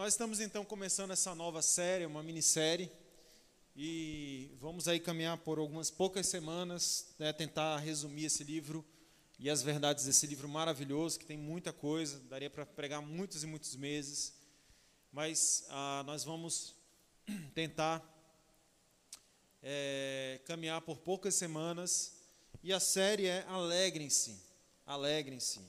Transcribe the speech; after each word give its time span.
nós 0.00 0.14
estamos 0.14 0.40
então 0.40 0.64
começando 0.64 1.10
essa 1.10 1.34
nova 1.34 1.60
série, 1.60 2.06
uma 2.06 2.22
minissérie, 2.22 2.90
e 3.76 4.50
vamos 4.58 4.88
aí 4.88 4.98
caminhar 4.98 5.36
por 5.36 5.58
algumas 5.58 5.90
poucas 5.90 6.26
semanas, 6.26 7.08
né, 7.18 7.34
tentar 7.34 7.76
resumir 7.76 8.24
esse 8.24 8.42
livro 8.42 8.82
e 9.38 9.50
as 9.50 9.60
verdades 9.60 10.06
desse 10.06 10.26
livro 10.26 10.48
maravilhoso, 10.48 11.18
que 11.18 11.26
tem 11.26 11.36
muita 11.36 11.70
coisa, 11.70 12.18
daria 12.30 12.48
para 12.48 12.64
pregar 12.64 13.02
muitos 13.02 13.42
e 13.44 13.46
muitos 13.46 13.76
meses, 13.76 14.32
mas 15.12 15.66
ah, 15.68 16.02
nós 16.06 16.24
vamos 16.24 16.74
tentar 17.54 18.02
é, 19.62 20.40
caminhar 20.46 20.80
por 20.80 20.96
poucas 20.96 21.34
semanas, 21.34 22.16
e 22.62 22.72
a 22.72 22.80
série 22.80 23.26
é 23.26 23.44
Alegrem-se, 23.46 24.40
alegrem-se. 24.86 25.60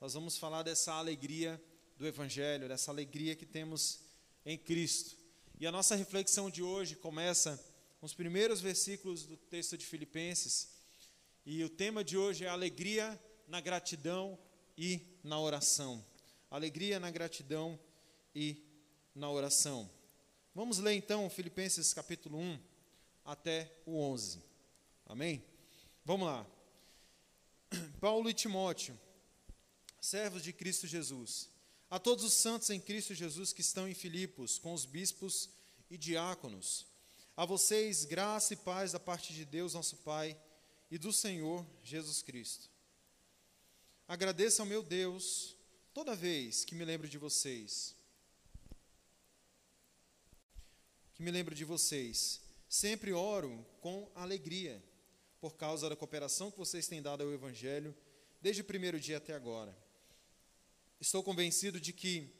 Nós 0.00 0.12
vamos 0.12 0.36
falar 0.36 0.64
dessa 0.64 0.92
alegria 0.92 1.62
do 1.96 2.06
Evangelho, 2.06 2.68
dessa 2.68 2.90
alegria 2.90 3.34
que 3.34 3.46
temos 3.46 4.00
em 4.44 4.58
Cristo. 4.58 5.16
E 5.58 5.66
a 5.66 5.72
nossa 5.72 5.96
reflexão 5.96 6.50
de 6.50 6.62
hoje 6.62 6.94
começa 6.96 7.58
com 7.98 8.06
os 8.06 8.12
primeiros 8.12 8.60
versículos 8.60 9.24
do 9.24 9.36
texto 9.36 9.78
de 9.78 9.86
Filipenses, 9.86 10.68
e 11.44 11.64
o 11.64 11.70
tema 11.70 12.04
de 12.04 12.18
hoje 12.18 12.44
é 12.44 12.48
alegria 12.48 13.18
na 13.48 13.60
gratidão 13.60 14.38
e 14.76 15.00
na 15.22 15.40
oração. 15.40 16.04
Alegria 16.50 17.00
na 17.00 17.10
gratidão 17.10 17.78
e 18.34 18.62
na 19.14 19.30
oração. 19.30 19.90
Vamos 20.54 20.78
ler 20.78 20.94
então 20.94 21.30
Filipenses 21.30 21.94
capítulo 21.94 22.38
1 22.38 22.58
até 23.24 23.72
o 23.86 23.98
11. 23.98 24.42
Amém? 25.06 25.42
Vamos 26.04 26.26
lá. 26.26 26.46
Paulo 28.00 28.28
e 28.28 28.34
Timóteo, 28.34 28.98
servos 30.00 30.42
de 30.42 30.52
Cristo 30.52 30.86
Jesus, 30.86 31.48
a 31.90 31.98
todos 31.98 32.24
os 32.24 32.32
santos 32.32 32.70
em 32.70 32.80
Cristo 32.80 33.14
Jesus 33.14 33.52
que 33.52 33.60
estão 33.60 33.88
em 33.88 33.94
Filipos, 33.94 34.58
com 34.58 34.74
os 34.74 34.84
bispos 34.84 35.48
e 35.88 35.96
diáconos, 35.96 36.86
a 37.36 37.44
vocês 37.44 38.04
graça 38.04 38.54
e 38.54 38.56
paz 38.56 38.92
da 38.92 39.00
parte 39.00 39.32
de 39.32 39.44
Deus, 39.44 39.74
nosso 39.74 39.96
Pai, 39.98 40.36
e 40.90 40.98
do 40.98 41.12
Senhor 41.12 41.66
Jesus 41.82 42.22
Cristo. 42.22 42.70
Agradeço 44.08 44.62
ao 44.62 44.66
meu 44.66 44.82
Deus 44.82 45.56
toda 45.92 46.14
vez 46.14 46.64
que 46.64 46.74
me 46.74 46.84
lembro 46.84 47.08
de 47.08 47.18
vocês. 47.18 47.94
Que 51.14 51.22
me 51.22 51.30
lembro 51.30 51.54
de 51.54 51.64
vocês. 51.64 52.40
Sempre 52.68 53.12
oro 53.12 53.66
com 53.80 54.10
alegria 54.14 54.82
por 55.40 55.56
causa 55.56 55.88
da 55.88 55.96
cooperação 55.96 56.50
que 56.50 56.58
vocês 56.58 56.86
têm 56.88 57.02
dado 57.02 57.22
ao 57.22 57.32
Evangelho 57.32 57.94
desde 58.40 58.62
o 58.62 58.64
primeiro 58.64 58.98
dia 59.00 59.16
até 59.16 59.34
agora. 59.34 59.76
Estou 61.00 61.22
convencido 61.22 61.80
de 61.80 61.92
que 61.92 62.30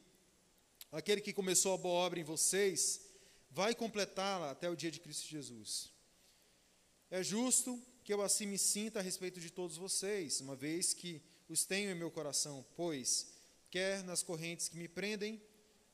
aquele 0.90 1.20
que 1.20 1.32
começou 1.32 1.74
a 1.74 1.78
boa 1.78 2.06
obra 2.06 2.18
em 2.18 2.24
vocês 2.24 3.02
vai 3.50 3.74
completá-la 3.74 4.50
até 4.50 4.68
o 4.68 4.76
dia 4.76 4.90
de 4.90 5.00
Cristo 5.00 5.28
Jesus. 5.28 5.90
É 7.10 7.22
justo 7.22 7.80
que 8.02 8.12
eu 8.12 8.22
assim 8.22 8.46
me 8.46 8.58
sinta 8.58 8.98
a 8.98 9.02
respeito 9.02 9.40
de 9.40 9.50
todos 9.50 9.76
vocês, 9.76 10.40
uma 10.40 10.56
vez 10.56 10.94
que 10.94 11.22
os 11.48 11.64
tenho 11.64 11.90
em 11.90 11.94
meu 11.94 12.10
coração, 12.10 12.64
pois, 12.76 13.28
quer 13.70 14.02
nas 14.04 14.22
correntes 14.22 14.68
que 14.68 14.76
me 14.76 14.88
prendem, 14.88 15.40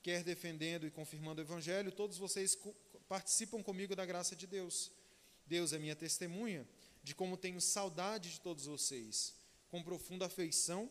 quer 0.03 0.23
defendendo 0.23 0.87
e 0.87 0.91
confirmando 0.91 1.41
o 1.41 1.45
Evangelho, 1.45 1.91
todos 1.93 2.17
vocês 2.17 2.57
participam 3.09 3.63
comigo 3.63 3.97
da 3.97 4.07
graça 4.07 4.37
de 4.37 4.47
Deus. 4.47 4.91
Deus 5.47 5.73
é 5.73 5.79
minha 5.79 5.97
testemunha 5.97 6.67
de 7.03 7.15
como 7.15 7.37
tenho 7.37 7.61
saudade 7.61 8.31
de 8.31 8.41
todos 8.41 8.67
vocês, 8.67 9.35
com 9.69 9.83
profunda 9.83 10.27
afeição 10.27 10.91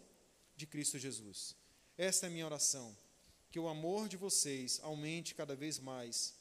de 0.55 0.67
Cristo 0.67 0.99
Jesus. 0.99 1.55
Esta 2.01 2.25
é 2.25 2.29
a 2.29 2.31
minha 2.31 2.47
oração, 2.47 2.97
que 3.51 3.59
o 3.59 3.67
amor 3.67 4.09
de 4.09 4.17
vocês 4.17 4.79
aumente 4.81 5.35
cada 5.35 5.55
vez 5.55 5.77
mais 5.77 6.33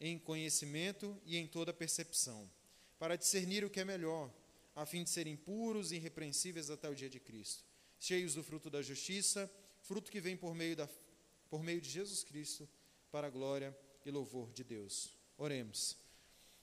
em 0.00 0.18
conhecimento 0.18 1.20
e 1.26 1.36
em 1.36 1.46
toda 1.46 1.70
percepção 1.70 2.50
para 2.98 3.14
discernir 3.14 3.62
o 3.62 3.68
que 3.68 3.78
é 3.78 3.84
melhor, 3.84 4.32
a 4.74 4.86
fim 4.86 5.04
de 5.04 5.10
serem 5.10 5.36
puros 5.36 5.92
e 5.92 5.96
irrepreensíveis 5.96 6.70
até 6.70 6.88
o 6.88 6.94
dia 6.94 7.10
de 7.10 7.20
Cristo, 7.20 7.62
cheios 8.00 8.32
do 8.32 8.42
fruto 8.42 8.70
da 8.70 8.80
justiça, 8.80 9.52
fruto 9.82 10.10
que 10.10 10.18
vem 10.18 10.34
por 10.34 10.54
meio, 10.54 10.74
da, 10.74 10.88
por 11.50 11.62
meio 11.62 11.82
de 11.82 11.90
Jesus 11.90 12.24
Cristo, 12.24 12.66
para 13.12 13.26
a 13.26 13.30
glória 13.30 13.78
e 14.02 14.10
louvor 14.10 14.50
de 14.54 14.64
Deus. 14.64 15.12
Oremos. 15.36 15.94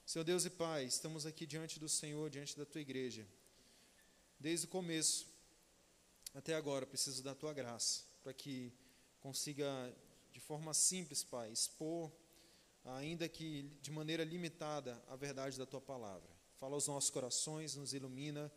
Senhor 0.04 0.26
Deus 0.26 0.44
e 0.44 0.50
Pai, 0.50 0.86
estamos 0.86 1.28
aqui 1.28 1.46
diante 1.46 1.80
do 1.80 1.88
Senhor, 1.88 2.32
diante 2.32 2.58
da 2.58 2.66
tua 2.66 2.82
igreja. 2.82 3.28
Desde 4.40 4.66
o 4.66 4.70
começo 4.70 5.34
até 6.35 6.53
agora, 6.53 6.85
preciso 6.85 7.23
da 7.23 7.34
tua 7.34 7.53
graça, 7.53 8.03
para 8.22 8.34
que 8.34 8.72
consiga, 9.22 9.66
de 10.31 10.40
forma 10.40 10.73
simples, 10.73 11.23
Pai, 11.23 11.50
expor 11.50 12.12
ainda 12.84 13.28
que 13.28 13.63
de 13.81 13.90
maneira 13.90 14.23
limitada, 14.23 15.01
a 15.07 15.16
verdade 15.16 15.57
da 15.57 15.66
tua 15.66 15.81
palavra. 15.81 16.29
Fala 16.57 16.75
aos 16.75 16.88
nossos 16.88 17.09
corações, 17.09 17.75
nos 17.75 17.94
ilumina 17.94 18.51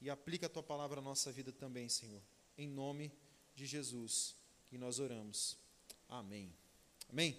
e 0.00 0.10
aplica 0.10 0.46
a 0.46 0.48
tua 0.48 0.62
palavra 0.62 1.00
à 1.00 1.02
nossa 1.02 1.30
vida 1.30 1.52
também, 1.52 1.88
Senhor. 1.88 2.22
Em 2.56 2.66
nome 2.66 3.12
de 3.54 3.66
Jesus 3.66 4.34
que 4.68 4.76
nós 4.76 4.98
oramos. 4.98 5.56
Amém. 6.08 6.52
Amém? 7.08 7.38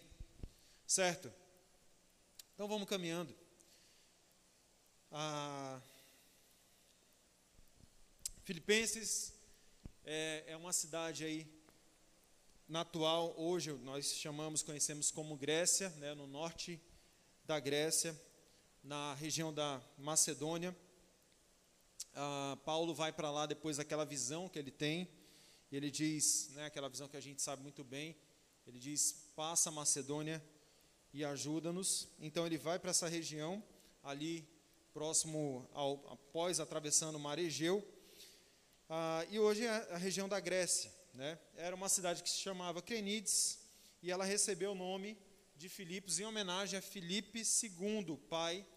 Certo? 0.86 1.34
Então 2.54 2.68
vamos 2.68 2.88
caminhando. 2.88 3.36
Ah, 5.12 5.82
Filipenses 8.44 9.41
é, 10.06 10.44
é 10.48 10.58
uma 10.58 10.74
cidade 10.74 11.24
aí 11.24 11.48
na 12.68 12.82
atual, 12.82 13.34
hoje 13.38 13.74
nós 13.74 14.14
chamamos, 14.14 14.64
conhecemos 14.64 15.12
como 15.12 15.36
Grécia, 15.36 15.90
né, 15.98 16.14
no 16.14 16.26
norte 16.26 16.82
da 17.44 17.60
Grécia, 17.60 18.20
na 18.84 19.14
região 19.16 19.54
da 19.54 19.82
Macedônia. 19.98 20.76
Ah, 22.16 22.58
Paulo 22.64 22.94
vai 22.94 23.12
para 23.12 23.30
lá 23.30 23.46
depois 23.46 23.78
daquela 23.78 24.06
visão 24.06 24.48
que 24.48 24.58
ele 24.58 24.72
tem, 24.72 25.08
e 25.72 25.76
ele 25.76 25.92
diz, 25.92 26.50
né, 26.52 26.66
aquela 26.66 26.90
visão 26.90 27.08
que 27.08 27.18
a 27.18 27.22
gente 27.22 27.42
sabe 27.42 27.62
muito 27.62 27.84
bem, 27.84 28.16
ele 28.66 28.80
diz: 28.80 29.32
passa 29.36 29.70
a 29.70 29.72
Macedônia 29.72 30.42
e 31.14 31.26
ajuda-nos. 31.26 32.08
Então 32.20 32.46
ele 32.46 32.58
vai 32.58 32.80
para 32.80 32.92
essa 32.92 33.08
região, 33.08 33.62
ali 34.02 34.48
próximo 34.94 35.70
ao, 35.74 35.94
após 36.12 36.60
atravessando 36.60 37.16
o 37.16 37.20
mar 37.20 37.38
Egeu, 37.38 37.86
ah, 38.94 39.26
e 39.30 39.40
hoje 39.40 39.66
é 39.66 39.70
a 39.70 39.98
região 39.98 40.28
da 40.28 40.38
Grécia. 40.38 40.94
Né? 41.14 41.40
Era 41.56 41.74
uma 41.74 41.88
cidade 41.88 42.22
que 42.22 42.30
se 42.30 42.40
chamava 42.40 42.82
Crenides 42.82 43.58
e 44.04 44.12
ela 44.12 44.26
recebeu 44.26 44.74
o 44.74 44.76
nome 44.76 45.18
de 45.56 45.70
Filipos 45.70 46.20
em 46.20 46.26
homenagem 46.26 46.78
a 46.78 46.82
Filipe 46.82 47.42
II, 47.42 48.18
pai 48.30 48.68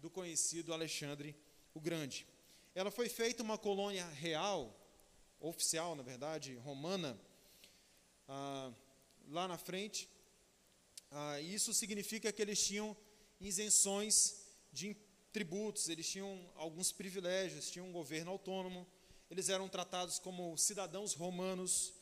do 0.00 0.10
conhecido 0.10 0.74
Alexandre 0.74 1.36
o 1.72 1.80
Grande. 1.80 2.26
Ela 2.74 2.90
foi 2.90 3.08
feita 3.08 3.44
uma 3.44 3.56
colônia 3.56 4.04
real, 4.08 4.76
oficial, 5.38 5.94
na 5.94 6.02
verdade, 6.02 6.56
romana, 6.56 7.16
ah, 8.26 8.72
lá 9.28 9.46
na 9.46 9.56
frente. 9.56 10.10
Ah, 11.12 11.40
isso 11.40 11.72
significa 11.72 12.32
que 12.32 12.42
eles 12.42 12.60
tinham 12.60 12.96
isenções 13.40 14.48
de 14.72 14.96
tributos, 15.32 15.88
eles 15.88 16.10
tinham 16.10 16.50
alguns 16.56 16.90
privilégios, 16.90 17.70
tinham 17.70 17.86
um 17.86 17.92
governo 17.92 18.32
autônomo, 18.32 18.84
eles 19.30 19.48
eram 19.48 19.68
tratados 19.68 20.18
como 20.18 20.56
cidadãos 20.58 21.14
romanos 21.14 21.94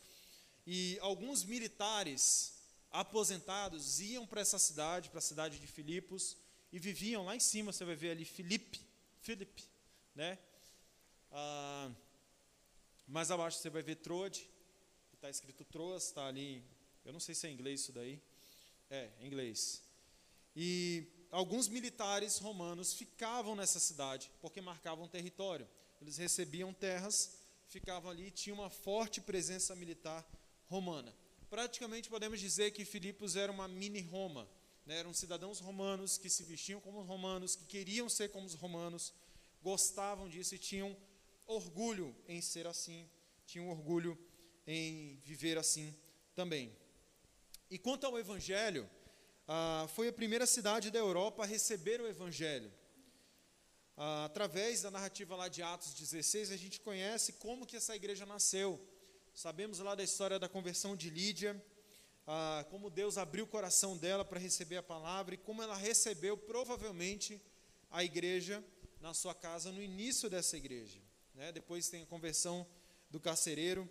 e 0.66 0.98
alguns 1.00 1.44
militares 1.44 2.54
aposentados 2.90 4.00
iam 4.00 4.26
para 4.26 4.40
essa 4.40 4.58
cidade, 4.58 5.10
para 5.10 5.18
a 5.18 5.22
cidade 5.22 5.58
de 5.58 5.66
Filipos 5.66 6.36
e 6.72 6.78
viviam 6.78 7.24
lá 7.24 7.36
em 7.36 7.40
cima. 7.40 7.70
Você 7.72 7.84
vai 7.84 7.94
ver 7.94 8.10
ali 8.10 8.24
Filipe, 8.24 8.80
Filipe, 9.20 9.64
né? 10.14 10.38
Ah, 11.30 11.90
mais 13.06 13.30
abaixo 13.30 13.58
você 13.58 13.68
vai 13.68 13.82
ver 13.82 13.96
Troade, 13.96 14.48
que 15.10 15.14
está 15.16 15.28
escrito 15.28 15.64
Troas, 15.64 16.04
está 16.04 16.26
ali. 16.26 16.64
Eu 17.04 17.12
não 17.12 17.20
sei 17.20 17.34
se 17.34 17.46
é 17.46 17.50
inglês 17.50 17.82
isso 17.82 17.92
daí. 17.92 18.20
É, 18.90 19.10
em 19.20 19.26
inglês. 19.26 19.82
E 20.56 21.06
alguns 21.30 21.68
militares 21.68 22.38
romanos 22.38 22.94
ficavam 22.94 23.54
nessa 23.54 23.78
cidade 23.78 24.30
porque 24.40 24.62
marcavam 24.62 25.06
território. 25.06 25.68
Eles 26.00 26.16
recebiam 26.16 26.72
terras, 26.72 27.38
ficavam 27.68 28.10
ali, 28.10 28.30
tinha 28.30 28.54
uma 28.54 28.70
forte 28.70 29.20
presença 29.20 29.74
militar 29.74 30.26
romana. 30.66 31.14
Praticamente 31.50 32.08
podemos 32.08 32.38
dizer 32.40 32.70
que 32.72 32.84
Filipos 32.84 33.36
era 33.36 33.50
uma 33.50 33.66
mini 33.66 34.00
Roma. 34.00 34.48
Né? 34.84 34.98
Eram 34.98 35.12
cidadãos 35.12 35.60
romanos 35.60 36.18
que 36.18 36.30
se 36.30 36.42
vestiam 36.44 36.80
como 36.80 37.02
romanos, 37.02 37.56
que 37.56 37.64
queriam 37.64 38.08
ser 38.08 38.30
como 38.30 38.46
os 38.46 38.54
romanos, 38.54 39.12
gostavam 39.62 40.28
disso 40.28 40.54
e 40.54 40.58
tinham 40.58 40.96
orgulho 41.46 42.14
em 42.26 42.40
ser 42.40 42.66
assim, 42.66 43.08
tinham 43.46 43.68
orgulho 43.70 44.18
em 44.66 45.16
viver 45.24 45.56
assim 45.58 45.94
também. 46.34 46.76
E 47.70 47.78
quanto 47.78 48.06
ao 48.06 48.18
Evangelho, 48.18 48.88
ah, 49.46 49.86
foi 49.94 50.08
a 50.08 50.12
primeira 50.12 50.46
cidade 50.46 50.90
da 50.90 50.98
Europa 50.98 51.42
a 51.42 51.46
receber 51.46 52.00
o 52.00 52.06
Evangelho. 52.06 52.70
Ah, 54.00 54.26
através 54.26 54.82
da 54.82 54.92
narrativa 54.92 55.34
lá 55.34 55.48
de 55.48 55.60
Atos 55.60 55.92
16, 55.92 56.52
a 56.52 56.56
gente 56.56 56.78
conhece 56.80 57.32
como 57.32 57.66
que 57.66 57.76
essa 57.76 57.96
igreja 57.96 58.24
nasceu. 58.24 58.80
Sabemos 59.34 59.80
lá 59.80 59.96
da 59.96 60.04
história 60.04 60.38
da 60.38 60.48
conversão 60.48 60.94
de 60.94 61.10
Lídia, 61.10 61.60
ah, 62.24 62.64
como 62.70 62.90
Deus 62.90 63.18
abriu 63.18 63.44
o 63.44 63.48
coração 63.48 63.96
dela 63.96 64.24
para 64.24 64.38
receber 64.38 64.76
a 64.76 64.84
palavra 64.84 65.34
e 65.34 65.38
como 65.38 65.64
ela 65.64 65.76
recebeu 65.76 66.36
provavelmente 66.36 67.42
a 67.90 68.04
igreja 68.04 68.64
na 69.00 69.12
sua 69.12 69.34
casa 69.34 69.72
no 69.72 69.82
início 69.82 70.30
dessa 70.30 70.56
igreja. 70.56 71.00
Né? 71.34 71.50
Depois 71.50 71.88
tem 71.88 72.04
a 72.04 72.06
conversão 72.06 72.64
do 73.10 73.18
carcereiro. 73.18 73.88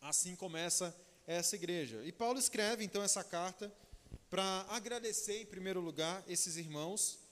Assim 0.00 0.36
começa 0.36 0.96
essa 1.26 1.56
igreja. 1.56 2.00
E 2.04 2.12
Paulo 2.12 2.38
escreve 2.38 2.84
então 2.84 3.02
essa 3.02 3.24
carta 3.24 3.74
para 4.30 4.66
agradecer, 4.68 5.42
em 5.42 5.46
primeiro 5.46 5.80
lugar, 5.80 6.22
esses 6.28 6.56
irmãos 6.56 7.23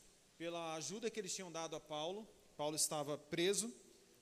pela 0.42 0.74
ajuda 0.74 1.08
que 1.08 1.20
eles 1.20 1.32
tinham 1.32 1.52
dado 1.52 1.76
a 1.76 1.80
Paulo. 1.80 2.28
Paulo 2.56 2.74
estava 2.74 3.16
preso, 3.16 3.72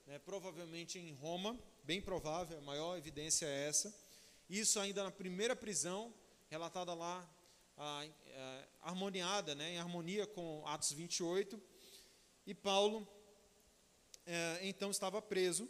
né, 0.07 0.19
provavelmente 0.19 0.99
em 0.99 1.15
Roma, 1.15 1.59
bem 1.83 1.99
provável, 1.99 2.59
a 2.59 2.61
maior 2.61 2.99
evidência 2.99 3.47
é 3.47 3.69
essa. 3.69 3.99
Isso 4.47 4.79
ainda 4.79 5.03
na 5.03 5.11
primeira 5.11 5.57
prisão, 5.57 6.13
relatada 6.51 6.93
lá, 6.93 7.27
a, 7.75 8.05
a, 8.83 8.91
harmoniada, 8.91 9.55
né, 9.55 9.73
em 9.73 9.79
harmonia 9.79 10.27
com 10.27 10.63
Atos 10.67 10.93
28. 10.93 11.59
E 12.47 12.55
Paulo, 12.55 13.09
é, 14.27 14.59
então, 14.61 14.91
estava 14.91 15.23
preso 15.23 15.67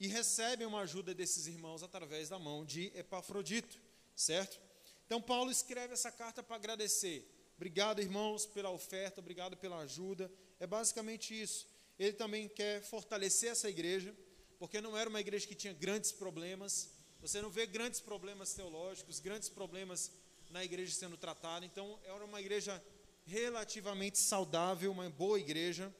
e 0.00 0.06
recebe 0.06 0.64
uma 0.64 0.80
ajuda 0.80 1.14
desses 1.14 1.46
irmãos 1.46 1.82
através 1.82 2.30
da 2.30 2.38
mão 2.38 2.64
de 2.64 2.90
Epafrodito, 2.94 3.78
certo? 4.14 4.58
Então, 5.04 5.20
Paulo 5.20 5.50
escreve 5.50 5.92
essa 5.92 6.10
carta 6.10 6.42
para 6.42 6.56
agradecer. 6.56 7.35
Obrigado, 7.56 8.02
irmãos, 8.02 8.44
pela 8.44 8.70
oferta, 8.70 9.20
obrigado 9.20 9.56
pela 9.56 9.78
ajuda. 9.78 10.30
É 10.60 10.66
basicamente 10.66 11.40
isso. 11.40 11.66
Ele 11.98 12.12
também 12.12 12.48
quer 12.48 12.82
fortalecer 12.82 13.50
essa 13.50 13.68
igreja, 13.70 14.14
porque 14.58 14.80
não 14.80 14.96
era 14.96 15.08
uma 15.08 15.20
igreja 15.20 15.46
que 15.46 15.54
tinha 15.54 15.72
grandes 15.72 16.12
problemas, 16.12 16.90
você 17.20 17.40
não 17.40 17.48
vê 17.48 17.66
grandes 17.66 17.98
problemas 17.98 18.52
teológicos, 18.52 19.20
grandes 19.20 19.48
problemas 19.48 20.12
na 20.50 20.62
igreja 20.62 20.94
sendo 20.94 21.16
tratado. 21.16 21.64
Então, 21.64 21.98
era 22.04 22.24
uma 22.24 22.40
igreja 22.40 22.82
relativamente 23.24 24.18
saudável, 24.18 24.92
uma 24.92 25.08
boa 25.08 25.40
igreja. 25.40 25.92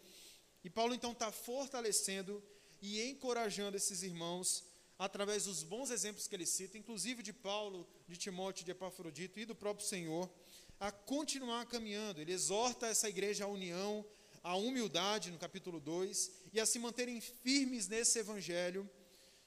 E 0.63 0.71
Paulo 0.71 0.95
então 0.95 1.13
está 1.13 1.33
fortalecendo 1.33 2.43
e 2.81 3.03
encorajando 3.03 3.77
esses 3.77 4.03
irmãos 4.03 4.65
através 4.99 5.45
dos 5.45 5.63
bons 5.63 5.91
exemplos 5.91 6.27
que 6.27 6.35
ele 6.35 6.47
cita, 6.47 6.79
inclusive 6.79 7.23
de 7.23 7.33
Paulo, 7.33 7.87
de 8.09 8.17
Timóteo, 8.17 8.65
de 8.65 8.71
Epafrodito 8.71 9.39
e 9.39 9.45
do 9.45 9.55
próprio 9.55 9.87
Senhor, 9.87 10.31
a 10.79 10.91
continuar 10.91 11.67
caminhando. 11.67 12.21
Ele 12.21 12.33
exorta 12.33 12.87
essa 12.87 13.09
igreja 13.09 13.45
à 13.45 13.49
união, 13.49 14.05
à 14.43 14.57
humildade, 14.57 15.31
no 15.31 15.39
capítulo 15.39 15.81
2, 15.81 16.31
e 16.53 16.61
a 16.61 16.67
se 16.67 16.79
manterem 16.79 17.21
firmes 17.21 17.89
nesse 17.89 18.19
evangelho 18.19 18.89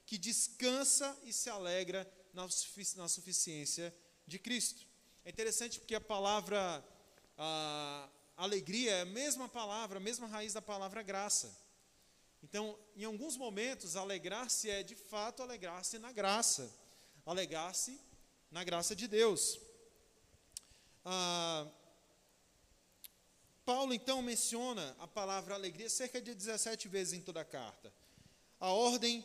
que 0.04 0.18
descansa 0.18 1.16
e 1.24 1.32
se 1.32 1.48
alegra 1.48 2.10
na, 2.34 2.42
na 2.96 3.08
suficiência 3.08 3.94
de 4.26 4.38
Cristo. 4.38 4.86
É 5.24 5.30
interessante 5.30 5.78
porque 5.78 5.94
a 5.94 6.00
palavra 6.00 6.84
a, 7.36 8.08
alegria 8.36 8.92
é 8.92 9.00
a 9.02 9.06
mesma 9.06 9.48
palavra, 9.48 9.98
a 9.98 10.00
mesma 10.00 10.26
raiz 10.26 10.52
da 10.52 10.62
palavra 10.62 11.02
graça. 11.02 11.56
Então, 12.42 12.78
em 12.96 13.04
alguns 13.04 13.36
momentos, 13.36 13.96
alegrar-se 13.96 14.68
é 14.68 14.82
de 14.82 14.94
fato 14.94 15.42
alegrar-se 15.42 15.98
na 15.98 16.10
graça, 16.10 16.70
alegrar-se 17.24 18.00
na 18.50 18.64
graça 18.64 18.96
de 18.96 19.06
Deus. 19.06 19.60
Ah, 21.04 21.66
Paulo 23.64 23.94
então 23.94 24.20
menciona 24.20 24.96
a 24.98 25.06
palavra 25.06 25.54
alegria 25.54 25.88
cerca 25.88 26.20
de 26.20 26.34
17 26.34 26.88
vezes 26.88 27.12
em 27.14 27.20
toda 27.20 27.40
a 27.40 27.44
carta. 27.44 27.92
A 28.58 28.68
ordem 28.68 29.24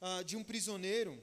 ah, 0.00 0.22
de 0.22 0.36
um 0.36 0.42
prisioneiro 0.42 1.22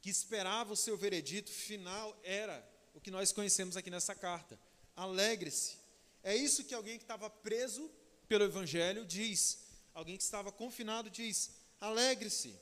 que 0.00 0.10
esperava 0.10 0.72
o 0.72 0.76
seu 0.76 0.96
veredito 0.96 1.50
final 1.50 2.18
era 2.22 2.66
o 2.94 3.00
que 3.00 3.10
nós 3.10 3.32
conhecemos 3.32 3.76
aqui 3.76 3.90
nessa 3.90 4.14
carta. 4.14 4.58
Alegre-se. 4.94 5.78
É 6.22 6.34
isso 6.36 6.64
que 6.64 6.74
alguém 6.74 6.98
que 6.98 7.04
estava 7.04 7.28
preso 7.30 7.90
pelo 8.28 8.44
Evangelho 8.44 9.04
diz. 9.04 9.58
Alguém 9.94 10.16
que 10.16 10.22
estava 10.22 10.52
confinado 10.52 11.10
diz: 11.10 11.50
alegre-se. 11.80 12.54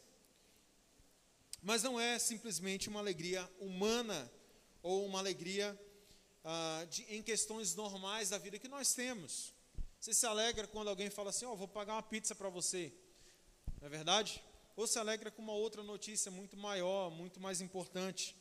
Mas 1.63 1.83
não 1.83 1.99
é 1.99 2.19
simplesmente 2.19 2.89
uma 2.89 3.01
alegria 3.01 3.49
humana 3.59 4.31
ou 4.89 5.07
uma 5.07 5.19
alegria 5.19 5.79
ah, 6.45 6.87
de, 6.91 7.03
em 7.15 7.23
questões 7.23 7.75
normais 7.75 8.31
da 8.31 8.39
vida 8.39 8.59
que 8.59 8.69
nós 8.69 8.95
temos. 8.95 9.53
Você 10.01 10.15
se 10.15 10.27
alegra 10.27 10.67
quando 10.67 10.89
alguém 10.89 11.11
fala 11.11 11.31
assim: 11.31 11.47
Ó, 11.47 11.53
oh, 11.53 11.57
vou 11.57 11.69
pagar 11.69 11.95
uma 11.95 12.03
pizza 12.03 12.35
para 12.35 12.49
você. 12.49 12.93
Não 13.81 13.87
é 13.87 13.91
verdade? 13.91 14.43
ou 14.79 14.87
se 14.87 14.97
alegra 14.97 15.29
com 15.29 15.43
uma 15.43 15.55
outra 15.55 15.83
notícia 15.83 16.31
muito 16.31 16.57
maior, 16.57 17.11
muito 17.11 17.41
mais 17.41 17.61
importante. 17.61 18.37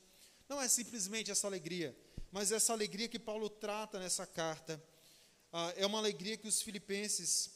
Não 0.48 0.62
é 0.62 0.68
simplesmente 0.68 1.32
essa 1.32 1.48
alegria, 1.48 1.98
mas 2.32 2.52
essa 2.52 2.74
alegria 2.74 3.08
que 3.08 3.18
Paulo 3.18 3.50
trata 3.50 3.98
nessa 3.98 4.24
carta. 4.24 4.80
Ah, 5.52 5.74
é 5.76 5.84
uma 5.84 5.98
alegria 5.98 6.38
que 6.38 6.48
os 6.48 6.62
filipenses, 6.62 7.50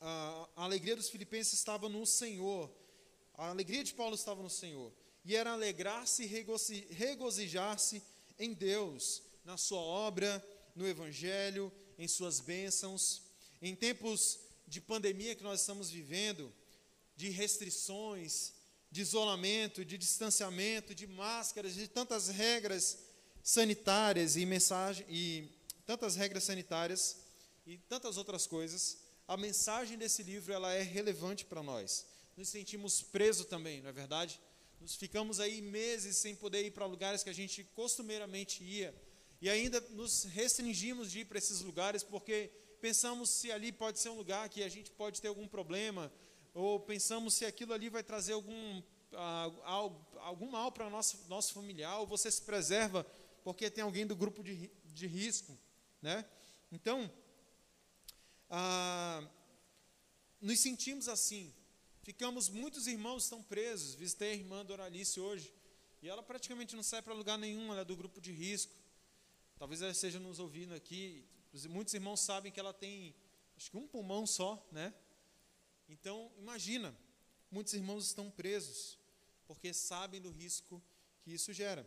ah, 0.00 0.48
a 0.54 0.62
alegria 0.62 0.94
dos 0.94 1.10
filipenses 1.10 1.54
estava 1.54 1.88
no 1.88 2.06
Senhor, 2.06 2.72
a 3.34 3.48
alegria 3.48 3.82
de 3.82 3.92
Paulo 3.92 4.14
estava 4.14 4.40
no 4.40 4.50
Senhor, 4.50 4.92
e 5.28 5.36
era 5.36 5.52
alegrar-se 5.52 6.22
e 6.22 6.86
regozijar-se 6.90 8.02
em 8.38 8.54
Deus, 8.54 9.22
na 9.44 9.58
sua 9.58 9.78
obra, 9.78 10.42
no 10.74 10.88
Evangelho, 10.88 11.70
em 11.98 12.08
suas 12.08 12.40
bênçãos. 12.40 13.20
Em 13.60 13.76
tempos 13.76 14.38
de 14.66 14.80
pandemia 14.80 15.34
que 15.34 15.42
nós 15.42 15.60
estamos 15.60 15.90
vivendo, 15.90 16.50
de 17.14 17.28
restrições, 17.28 18.54
de 18.90 19.02
isolamento, 19.02 19.84
de 19.84 19.98
distanciamento, 19.98 20.94
de 20.94 21.06
máscaras, 21.06 21.74
de 21.74 21.86
tantas 21.88 22.28
regras 22.28 22.96
sanitárias 23.42 24.34
e 24.34 24.46
mensagem 24.46 25.04
e 25.10 25.50
tantas 25.84 26.16
regras 26.16 26.44
sanitárias 26.44 27.18
e 27.66 27.76
tantas 27.76 28.16
outras 28.16 28.46
coisas, 28.46 28.96
a 29.26 29.36
mensagem 29.36 29.98
desse 29.98 30.22
livro 30.22 30.54
ela 30.54 30.72
é 30.72 30.80
relevante 30.80 31.44
para 31.44 31.62
nós. 31.62 32.06
Nos 32.34 32.48
sentimos 32.48 33.02
presos 33.02 33.44
também, 33.44 33.82
não 33.82 33.90
é 33.90 33.92
verdade? 33.92 34.40
Nos 34.80 34.96
ficamos 34.96 35.40
aí 35.40 35.60
meses 35.60 36.16
sem 36.16 36.34
poder 36.34 36.64
ir 36.64 36.70
para 36.70 36.86
lugares 36.86 37.22
que 37.22 37.30
a 37.30 37.34
gente 37.34 37.64
costumeiramente 37.64 38.62
ia 38.62 38.94
e 39.40 39.48
ainda 39.48 39.80
nos 39.90 40.24
restringimos 40.24 41.10
de 41.10 41.20
ir 41.20 41.24
para 41.24 41.38
esses 41.38 41.60
lugares 41.60 42.02
porque 42.02 42.50
pensamos 42.80 43.30
se 43.30 43.52
ali 43.52 43.72
pode 43.72 43.98
ser 43.98 44.08
um 44.08 44.16
lugar 44.16 44.48
que 44.48 44.62
a 44.62 44.68
gente 44.68 44.90
pode 44.90 45.20
ter 45.20 45.28
algum 45.28 45.46
problema 45.46 46.12
ou 46.54 46.80
pensamos 46.80 47.34
se 47.34 47.44
aquilo 47.44 47.72
ali 47.72 47.88
vai 47.88 48.02
trazer 48.02 48.32
algum, 48.32 48.82
ah, 49.12 49.50
algum 50.16 50.50
mal 50.50 50.72
para 50.72 50.90
nosso, 50.90 51.24
nosso 51.28 51.52
familiar, 51.54 51.98
ou 52.00 52.06
você 52.06 52.30
se 52.30 52.42
preserva 52.42 53.06
porque 53.44 53.70
tem 53.70 53.84
alguém 53.84 54.06
do 54.06 54.16
grupo 54.16 54.42
de, 54.42 54.70
de 54.86 55.06
risco. 55.06 55.56
Né? 56.02 56.24
Então, 56.72 57.10
ah, 58.50 59.24
nos 60.40 60.58
sentimos 60.60 61.08
assim. 61.08 61.52
Ficamos, 62.08 62.48
muitos 62.48 62.86
irmãos 62.86 63.24
estão 63.24 63.42
presos. 63.42 63.94
Visitei 63.94 64.30
a 64.30 64.34
irmã 64.34 64.64
Doralice 64.64 65.20
hoje. 65.20 65.52
E 66.00 66.08
ela 66.08 66.22
praticamente 66.22 66.74
não 66.74 66.82
sai 66.82 67.02
para 67.02 67.12
lugar 67.12 67.36
nenhum, 67.36 67.70
ela 67.70 67.82
é 67.82 67.84
do 67.84 67.94
grupo 67.94 68.18
de 68.18 68.32
risco. 68.32 68.74
Talvez 69.58 69.82
ela 69.82 69.90
esteja 69.90 70.18
nos 70.18 70.38
ouvindo 70.38 70.72
aqui. 70.72 71.28
Muitos 71.68 71.92
irmãos 71.92 72.20
sabem 72.20 72.50
que 72.50 72.58
ela 72.58 72.72
tem, 72.72 73.14
acho 73.58 73.70
que 73.70 73.76
um 73.76 73.86
pulmão 73.86 74.26
só, 74.26 74.66
né? 74.72 74.94
Então, 75.86 76.32
imagina, 76.38 76.96
muitos 77.50 77.74
irmãos 77.74 78.06
estão 78.06 78.30
presos 78.30 78.98
porque 79.46 79.74
sabem 79.74 80.18
do 80.18 80.30
risco 80.30 80.82
que 81.20 81.34
isso 81.34 81.52
gera. 81.52 81.86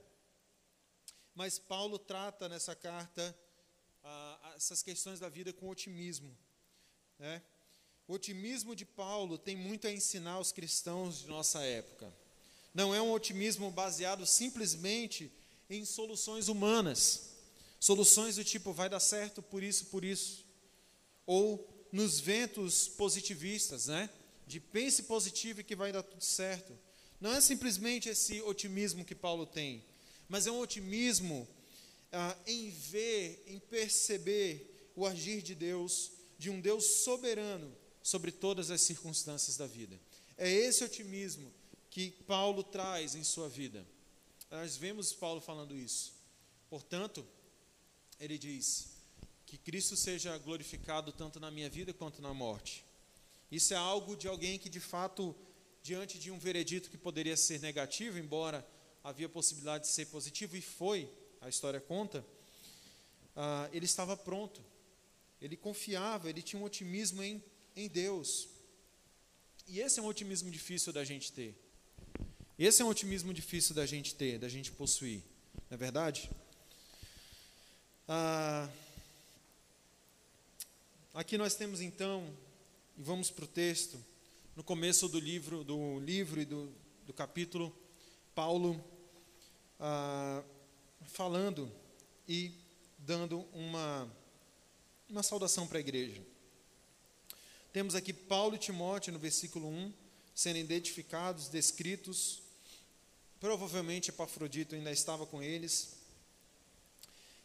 Mas 1.34 1.58
Paulo 1.58 1.98
trata 1.98 2.48
nessa 2.48 2.76
carta 2.76 3.36
ah, 4.04 4.54
essas 4.56 4.84
questões 4.84 5.20
da 5.20 5.30
vida 5.30 5.52
com 5.52 5.68
otimismo. 5.68 6.38
Né? 7.18 7.42
O 8.08 8.14
otimismo 8.14 8.76
de 8.76 8.84
Paulo 8.84 9.38
tem 9.38 9.56
muito 9.56 9.88
a 9.88 9.92
ensinar 9.92 10.34
aos 10.34 10.52
cristãos 10.52 11.20
de 11.20 11.28
nossa 11.28 11.62
época. 11.62 12.12
Não 12.74 12.94
é 12.94 13.02
um 13.02 13.12
otimismo 13.12 13.70
baseado 13.72 14.26
simplesmente 14.26 15.32
em 15.70 15.86
soluções 15.86 16.48
humanas, 16.48 17.30
soluções 17.80 18.36
do 18.36 18.44
tipo 18.44 18.74
vai 18.74 18.90
dar 18.90 19.00
certo 19.00 19.42
por 19.42 19.64
isso, 19.64 19.86
por 19.86 20.04
isso, 20.04 20.46
ou 21.26 21.88
nos 21.92 22.20
ventos 22.20 22.88
positivistas, 22.88 23.88
né? 23.88 24.10
De 24.48 24.60
pense 24.60 25.04
positivo 25.04 25.62
e 25.62 25.64
que 25.64 25.76
vai 25.76 25.92
dar 25.92 26.04
tudo 26.04 26.24
certo. 26.24 26.78
Não 27.20 27.34
é 27.34 27.40
simplesmente 27.40 28.10
esse 28.10 28.42
otimismo 28.42 29.06
que 29.06 29.16
Paulo 29.16 29.46
tem, 29.46 29.86
mas 30.28 30.48
é 30.48 30.52
um 30.52 30.60
otimismo 30.60 31.48
ah, 32.12 32.36
em 32.48 32.70
ver, 32.70 33.44
em 33.48 33.60
perceber 33.60 34.92
o 34.96 35.06
agir 35.06 35.42
de 35.42 35.56
Deus, 35.56 36.12
de 36.38 36.50
um 36.50 36.60
Deus 36.60 37.04
soberano 37.04 37.81
sobre 38.02 38.32
todas 38.32 38.72
as 38.72 38.82
circunstâncias 38.82 39.58
da 39.58 39.68
vida. 39.68 40.00
É 40.38 40.50
esse 40.50 40.84
otimismo 40.84 41.54
que 41.90 42.12
Paulo 42.12 42.64
traz 42.64 43.16
em 43.16 43.24
sua 43.24 43.48
vida. 43.50 43.86
Nós 44.50 44.76
vemos 44.78 45.14
Paulo 45.14 45.42
falando 45.42 45.76
isso. 45.76 46.14
Portanto, 46.70 47.28
ele 48.20 48.38
diz: 48.38 48.92
que 49.52 49.58
Cristo 49.58 49.98
seja 49.98 50.38
glorificado 50.38 51.12
tanto 51.12 51.38
na 51.38 51.52
minha 51.52 51.70
vida 51.70 51.94
quanto 51.94 52.22
na 52.22 52.34
morte. 52.34 52.86
Isso 53.52 53.74
é 53.74 53.78
algo 53.78 54.16
de 54.16 54.26
alguém 54.26 54.58
que, 54.58 54.70
de 54.70 54.80
fato, 54.80 55.36
diante 55.84 56.18
de 56.18 56.32
um 56.32 56.40
veredito 56.40 56.90
que 56.90 56.98
poderia 56.98 57.36
ser 57.36 57.60
negativo, 57.60 58.18
embora 58.18 58.66
havia 59.04 59.28
possibilidade 59.28 59.84
de 59.84 59.90
ser 59.90 60.06
positivo, 60.06 60.56
e 60.56 60.62
foi, 60.62 61.12
a 61.42 61.50
história 61.50 61.82
conta, 61.82 62.26
ah, 63.36 63.70
ele 63.74 63.86
estava 63.86 64.16
pronto, 64.16 64.64
ele 65.42 65.58
confiava, 65.58 66.30
ele 66.30 66.42
tinha 66.42 66.62
um 66.62 66.64
otimismo 66.64 67.22
em, 67.22 67.44
em 67.76 67.88
Deus. 67.88 68.48
E 69.68 69.80
esse 69.80 70.00
é 70.00 70.04
um 70.04 70.08
otimismo 70.08 70.50
difícil 70.52 70.92
da 70.92 71.04
gente 71.04 71.32
ter. 71.32 71.56
Esse 72.58 72.82
é 72.82 72.86
um 72.86 72.90
otimismo 72.90 73.34
difícil 73.34 73.74
da 73.74 73.86
gente 73.86 74.14
ter, 74.14 74.38
da 74.38 74.48
gente 74.48 74.72
possuir, 74.72 75.24
não 75.70 75.76
é 75.76 75.78
verdade? 75.78 76.30
Ah, 78.08 78.70
aqui 81.14 81.38
nós 81.38 81.56
temos 81.56 81.82
então, 81.82 82.32
e 82.98 83.02
vamos 83.02 83.32
para 83.32 83.46
o 83.46 83.48
texto, 83.48 83.98
no 84.56 84.64
começo 84.64 85.08
do 85.08 85.20
livro, 85.20 85.64
do 85.64 86.00
livro 86.02 86.40
e 86.40 86.46
do, 86.46 86.72
do 87.08 87.14
capítulo, 87.14 87.76
Paulo 88.36 88.84
ah, 89.80 90.44
falando 91.06 91.72
e 92.28 92.54
dando 93.00 93.40
uma, 93.54 94.08
uma 95.10 95.24
saudação 95.24 95.66
para 95.66 95.80
a 95.80 95.82
igreja. 95.82 96.22
Temos 97.74 97.96
aqui 97.96 98.12
Paulo 98.12 98.56
e 98.56 98.60
Timóteo 98.60 99.14
no 99.14 99.20
versículo 99.20 99.70
1, 99.70 99.94
sendo 100.36 100.58
identificados, 100.58 101.48
descritos. 101.48 102.42
Provavelmente 103.40 104.10
Epafrodito 104.10 104.76
ainda 104.76 104.92
estava 104.92 105.26
com 105.26 105.42
eles. 105.42 105.94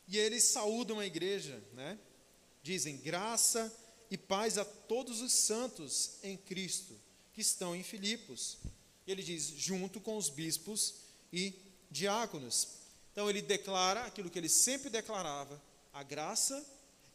E 0.09 0.19
eles 0.19 0.43
saúdam 0.43 0.99
a 0.99 1.07
igreja, 1.07 1.63
né? 1.75 1.97
Dizem 2.61 2.97
graça 2.97 3.73
e 4.11 4.19
paz 4.19 4.59
a 4.59 4.65
todos 4.65 5.21
os 5.21 5.33
santos 5.33 6.15
em 6.25 6.37
Cristo 6.37 6.99
que 7.33 7.41
estão 7.41 7.77
em 7.77 7.85
Filipos. 7.85 8.59
Ele 9.07 9.23
diz 9.23 9.45
junto 9.57 10.01
com 10.01 10.17
os 10.17 10.29
bispos 10.29 10.95
e 11.33 11.55
diáconos. 11.89 12.69
Então 13.13 13.31
ele 13.31 13.43
declara 13.43 14.05
aquilo 14.05 14.29
que 14.29 14.39
ele 14.39 14.49
sempre 14.49 14.91
declarava: 14.91 15.63
a 15.93 16.03
graça 16.03 16.67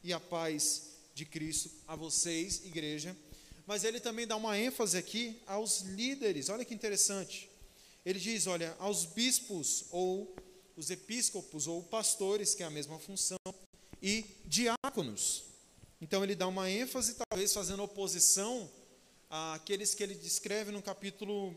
e 0.01 0.13
a 0.13 0.19
paz 0.19 0.90
de 1.13 1.25
Cristo 1.25 1.69
a 1.87 1.95
vocês, 1.95 2.65
igreja. 2.65 3.15
Mas 3.65 3.83
ele 3.83 3.99
também 3.99 4.27
dá 4.27 4.35
uma 4.35 4.57
ênfase 4.57 4.97
aqui 4.97 5.41
aos 5.45 5.81
líderes. 5.81 6.49
Olha 6.49 6.65
que 6.65 6.73
interessante. 6.73 7.49
Ele 8.05 8.19
diz: 8.19 8.47
olha, 8.47 8.75
aos 8.79 9.05
bispos 9.05 9.85
ou 9.91 10.35
os 10.75 10.89
episcopos 10.89 11.67
ou 11.67 11.83
pastores, 11.83 12.55
que 12.55 12.63
é 12.63 12.65
a 12.65 12.69
mesma 12.69 12.97
função, 12.99 13.37
e 14.01 14.25
diáconos. 14.45 15.43
Então 16.01 16.23
ele 16.23 16.35
dá 16.35 16.47
uma 16.47 16.69
ênfase, 16.69 17.15
talvez 17.15 17.53
fazendo 17.53 17.83
oposição 17.83 18.69
àqueles 19.29 19.93
que 19.93 20.01
ele 20.01 20.15
descreve 20.15 20.71
no 20.71 20.81
capítulo 20.81 21.55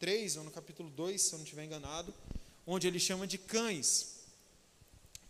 3 0.00 0.38
ou 0.38 0.44
no 0.44 0.50
capítulo 0.50 0.90
2, 0.90 1.22
se 1.22 1.32
eu 1.32 1.38
não 1.38 1.44
estiver 1.44 1.64
enganado, 1.64 2.12
onde 2.66 2.88
ele 2.88 2.98
chama 2.98 3.26
de 3.26 3.38
cães. 3.38 4.16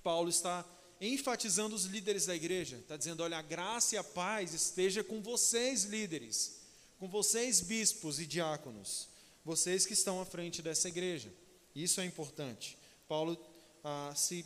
Paulo 0.02 0.30
está 0.30 0.64
enfatizando 1.00 1.74
os 1.74 1.84
líderes 1.84 2.26
da 2.26 2.34
igreja, 2.34 2.76
está 2.76 2.96
dizendo: 2.96 3.22
olha, 3.22 3.38
a 3.38 3.42
graça 3.42 3.94
e 3.94 3.98
a 3.98 4.04
paz 4.04 4.54
esteja 4.54 5.04
com 5.04 5.20
vocês, 5.20 5.84
líderes, 5.84 6.60
com 6.98 7.08
vocês, 7.08 7.60
bispos 7.60 8.18
e 8.18 8.26
diáconos, 8.26 9.08
vocês 9.44 9.84
que 9.84 9.92
estão 9.92 10.20
à 10.20 10.24
frente 10.24 10.62
dessa 10.62 10.88
igreja. 10.88 11.32
Isso 11.74 12.00
é 12.00 12.04
importante. 12.04 12.78
Paulo 13.06 13.38
ah, 13.84 14.12
se 14.16 14.44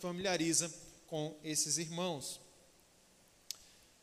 familiariza 0.00 0.72
com 1.06 1.36
esses 1.44 1.78
irmãos. 1.78 2.40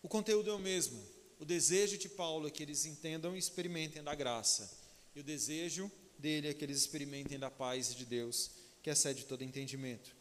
O 0.02 0.08
conteúdo 0.08 0.50
é 0.50 0.54
o 0.54 0.60
mesmo. 0.60 1.02
O 1.40 1.46
desejo 1.46 1.98
de 1.98 2.08
Paulo 2.08 2.48
é 2.48 2.52
que 2.52 2.64
eles 2.64 2.86
entendam 2.86 3.36
e 3.36 3.40
experimentem 3.40 4.02
da 4.02 4.16
graça. 4.16 4.72
E 5.16 5.20
o 5.20 5.24
desejo 5.24 5.92
dele 6.18 6.48
é 6.48 6.54
que 6.54 6.64
eles 6.64 6.78
experimentem 6.78 7.38
da 7.38 7.52
paz 7.52 7.94
de 7.94 8.06
Deus, 8.06 8.52
que 8.82 8.90
excede 8.90 9.26
todo 9.26 9.44
entendimento. 9.44 10.21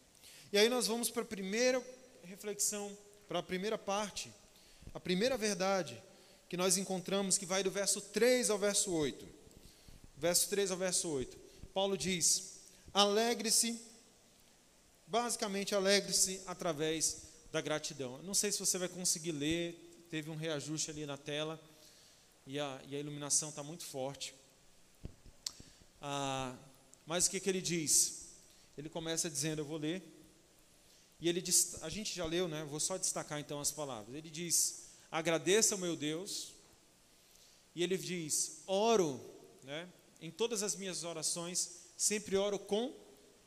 E 0.52 0.58
aí 0.58 0.68
nós 0.68 0.88
vamos 0.88 1.10
para 1.10 1.22
a 1.22 1.26
primeira 1.26 1.80
reflexão, 2.24 2.96
para 3.28 3.38
a 3.38 3.42
primeira 3.42 3.78
parte, 3.78 4.32
a 4.92 4.98
primeira 4.98 5.36
verdade 5.36 6.02
que 6.48 6.56
nós 6.56 6.76
encontramos, 6.76 7.38
que 7.38 7.46
vai 7.46 7.62
do 7.62 7.70
verso 7.70 8.00
3 8.00 8.50
ao 8.50 8.58
verso 8.58 8.90
8. 8.90 9.28
Verso 10.16 10.48
3 10.48 10.72
ao 10.72 10.76
verso 10.76 11.08
8. 11.08 11.38
Paulo 11.72 11.96
diz: 11.96 12.58
Alegre-se, 12.92 13.80
basicamente, 15.06 15.72
alegre-se 15.72 16.42
através 16.44 17.22
da 17.52 17.60
gratidão. 17.60 18.20
Não 18.22 18.34
sei 18.34 18.50
se 18.50 18.58
você 18.58 18.76
vai 18.76 18.88
conseguir 18.88 19.30
ler, 19.30 20.06
teve 20.10 20.28
um 20.30 20.36
reajuste 20.36 20.90
ali 20.90 21.06
na 21.06 21.16
tela 21.16 21.60
e 22.44 22.58
a, 22.58 22.80
e 22.88 22.96
a 22.96 22.98
iluminação 22.98 23.50
está 23.50 23.62
muito 23.62 23.84
forte. 23.84 24.34
Ah, 26.02 26.56
mas 27.06 27.26
o 27.26 27.30
que, 27.30 27.38
que 27.38 27.48
ele 27.48 27.62
diz? 27.62 28.30
Ele 28.76 28.88
começa 28.88 29.30
dizendo, 29.30 29.60
eu 29.60 29.64
vou 29.64 29.76
ler, 29.78 30.02
e 31.20 31.28
ele 31.28 31.42
diz, 31.42 31.82
a 31.82 31.90
gente 31.90 32.14
já 32.14 32.24
leu, 32.24 32.48
né? 32.48 32.64
Vou 32.64 32.80
só 32.80 32.96
destacar 32.96 33.38
então 33.38 33.60
as 33.60 33.70
palavras. 33.70 34.14
Ele 34.14 34.30
diz: 34.30 34.86
agradeça 35.10 35.74
ao 35.74 35.80
meu 35.80 35.94
Deus, 35.94 36.52
e 37.74 37.82
ele 37.82 37.98
diz: 37.98 38.62
oro, 38.66 39.20
né? 39.62 39.88
Em 40.20 40.30
todas 40.30 40.62
as 40.62 40.74
minhas 40.74 41.04
orações, 41.04 41.80
sempre 41.96 42.36
oro 42.36 42.58
com 42.58 42.94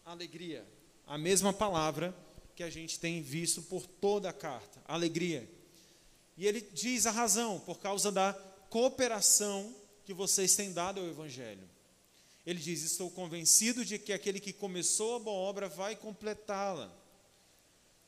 alegria. 0.06 0.68
A 1.08 1.18
mesma 1.18 1.52
palavra 1.52 2.16
que 2.56 2.64
a 2.64 2.70
gente 2.70 3.00
tem 3.00 3.22
visto 3.22 3.62
por 3.64 3.86
toda 3.88 4.30
a 4.30 4.34
carta, 4.34 4.82
alegria. 4.88 5.50
E 6.38 6.48
ele 6.48 6.62
diz 6.62 7.06
a 7.06 7.12
razão, 7.12 7.60
por 7.60 7.80
causa 7.80 8.12
da 8.12 8.34
cooperação 8.70 9.76
que 10.06 10.14
vocês 10.14 10.56
têm 10.56 10.72
dado 10.72 11.00
ao 11.00 11.08
Evangelho. 11.08 11.68
Ele 12.46 12.60
diz: 12.60 12.84
Estou 12.84 13.10
convencido 13.10 13.84
de 13.84 13.98
que 13.98 14.14
aquele 14.14 14.40
que 14.40 14.54
começou 14.54 15.16
a 15.16 15.20
boa 15.20 15.38
obra 15.38 15.68
vai 15.68 15.96
completá-la. 15.96 17.03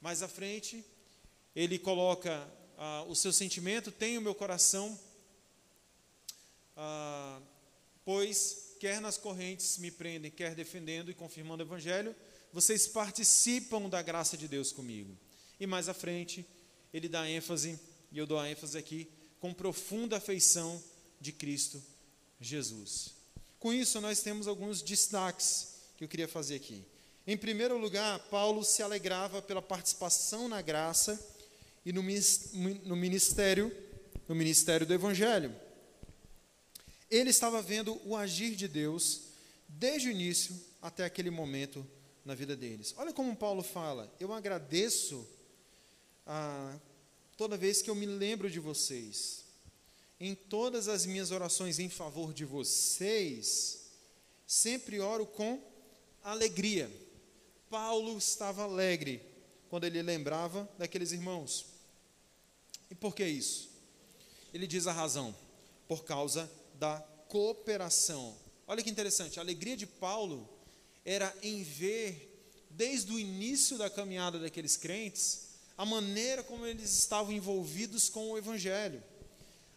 Mais 0.02 0.22
à 0.22 0.28
frente, 0.28 0.84
ele 1.56 1.80
coloca 1.80 2.48
ah, 2.78 3.06
o 3.08 3.16
seu 3.16 3.32
sentimento: 3.32 3.92
Tenho 3.92 4.22
meu 4.22 4.36
coração, 4.36 5.00
ah, 6.75 7.42
pois 8.04 8.75
quer 8.80 9.00
nas 9.00 9.18
correntes 9.18 9.78
me 9.78 9.90
prendem, 9.90 10.30
quer 10.30 10.54
defendendo 10.54 11.10
e 11.10 11.14
confirmando 11.14 11.64
o 11.64 11.68
Evangelho, 11.68 12.16
vocês 12.52 12.88
participam 12.88 13.90
da 13.90 14.02
graça 14.02 14.38
de 14.38 14.48
Deus 14.48 14.72
comigo. 14.72 15.18
E 15.60 15.66
mais 15.66 15.90
à 15.90 15.94
frente, 15.94 16.46
ele 16.94 17.08
dá 17.10 17.28
ênfase, 17.30 17.80
e 18.12 18.18
eu 18.18 18.28
dou 18.28 18.38
a 18.38 18.50
ênfase 18.50 18.78
aqui, 18.78 19.10
com 19.40 19.54
profunda 19.54 20.18
afeição 20.18 20.82
de 21.20 21.32
Cristo 21.32 21.82
Jesus. 22.40 23.16
Com 23.60 23.74
isso, 23.74 24.00
nós 24.00 24.22
temos 24.22 24.48
alguns 24.48 24.82
destaques 24.82 25.75
que 25.98 26.04
eu 26.04 26.08
queria 26.08 26.28
fazer 26.28 26.56
aqui. 26.56 26.84
Em 27.27 27.36
primeiro 27.36 27.77
lugar, 27.77 28.20
Paulo 28.29 28.63
se 28.63 28.84
alegrava 28.84 29.41
pela 29.41 29.62
participação 29.62 30.48
na 30.48 30.62
graça 30.62 31.20
e 31.86 31.91
no 31.91 32.03
ministério, 32.03 33.75
no 34.27 34.36
ministério 34.36 34.86
do 34.86 34.94
evangelho. 34.94 35.55
Ele 37.10 37.29
estava 37.29 37.62
vendo 37.62 38.00
o 38.05 38.15
agir 38.15 38.55
de 38.55 38.67
Deus 38.67 39.22
desde 39.67 40.08
o 40.08 40.12
início 40.12 40.55
até 40.82 41.03
aquele 41.05 41.29
momento 41.32 41.86
na 42.24 42.36
vida 42.36 42.55
deles. 42.55 42.94
Olha 42.98 43.12
como 43.12 43.36
Paulo 43.36 43.63
fala: 43.63 44.12
Eu 44.20 44.32
agradeço 44.32 45.27
ah, 46.27 46.77
toda 47.36 47.58
vez 47.58 47.82
que 47.82 47.89
eu 47.89 47.96
me 47.96 48.05
lembro 48.05 48.50
de 48.50 48.60
vocês 48.60 49.46
em 50.20 50.34
todas 50.34 50.88
as 50.88 51.05
minhas 51.05 51.32
orações 51.32 51.79
em 51.79 51.89
favor 51.89 52.34
de 52.34 52.46
vocês, 52.46 53.82
sempre 54.48 55.00
oro 55.00 55.25
com 55.25 55.62
alegria. 56.24 56.89
Paulo 57.69 58.17
estava 58.17 58.63
alegre 58.63 59.22
quando 59.69 59.86
ele 59.86 60.01
lembrava 60.01 60.69
daqueles 60.77 61.12
irmãos. 61.12 61.65
E 62.89 62.95
por 62.95 63.15
que 63.15 63.25
isso? 63.25 63.69
Ele 64.53 64.67
diz 64.67 64.88
a 64.88 64.91
razão: 64.91 65.36
por 65.88 66.03
causa 66.03 66.50
da 66.75 67.00
cooperação. 67.27 68.36
Olha 68.67 68.84
que 68.84 68.89
interessante, 68.89 69.39
a 69.39 69.43
alegria 69.43 69.77
de 69.77 69.86
Paulo 69.86 70.50
era 71.03 71.36
em 71.43 71.63
ver, 71.63 72.65
desde 72.69 73.12
o 73.12 73.19
início 73.19 73.77
da 73.77 73.89
caminhada 73.89 74.39
daqueles 74.39 74.75
crentes, 74.75 75.50
a 75.77 75.86
maneira 75.86 76.41
como 76.43 76.65
eles 76.65 76.98
estavam 76.98 77.31
envolvidos 77.31 78.10
com 78.10 78.31
o 78.31 78.38
Evangelho 78.38 79.03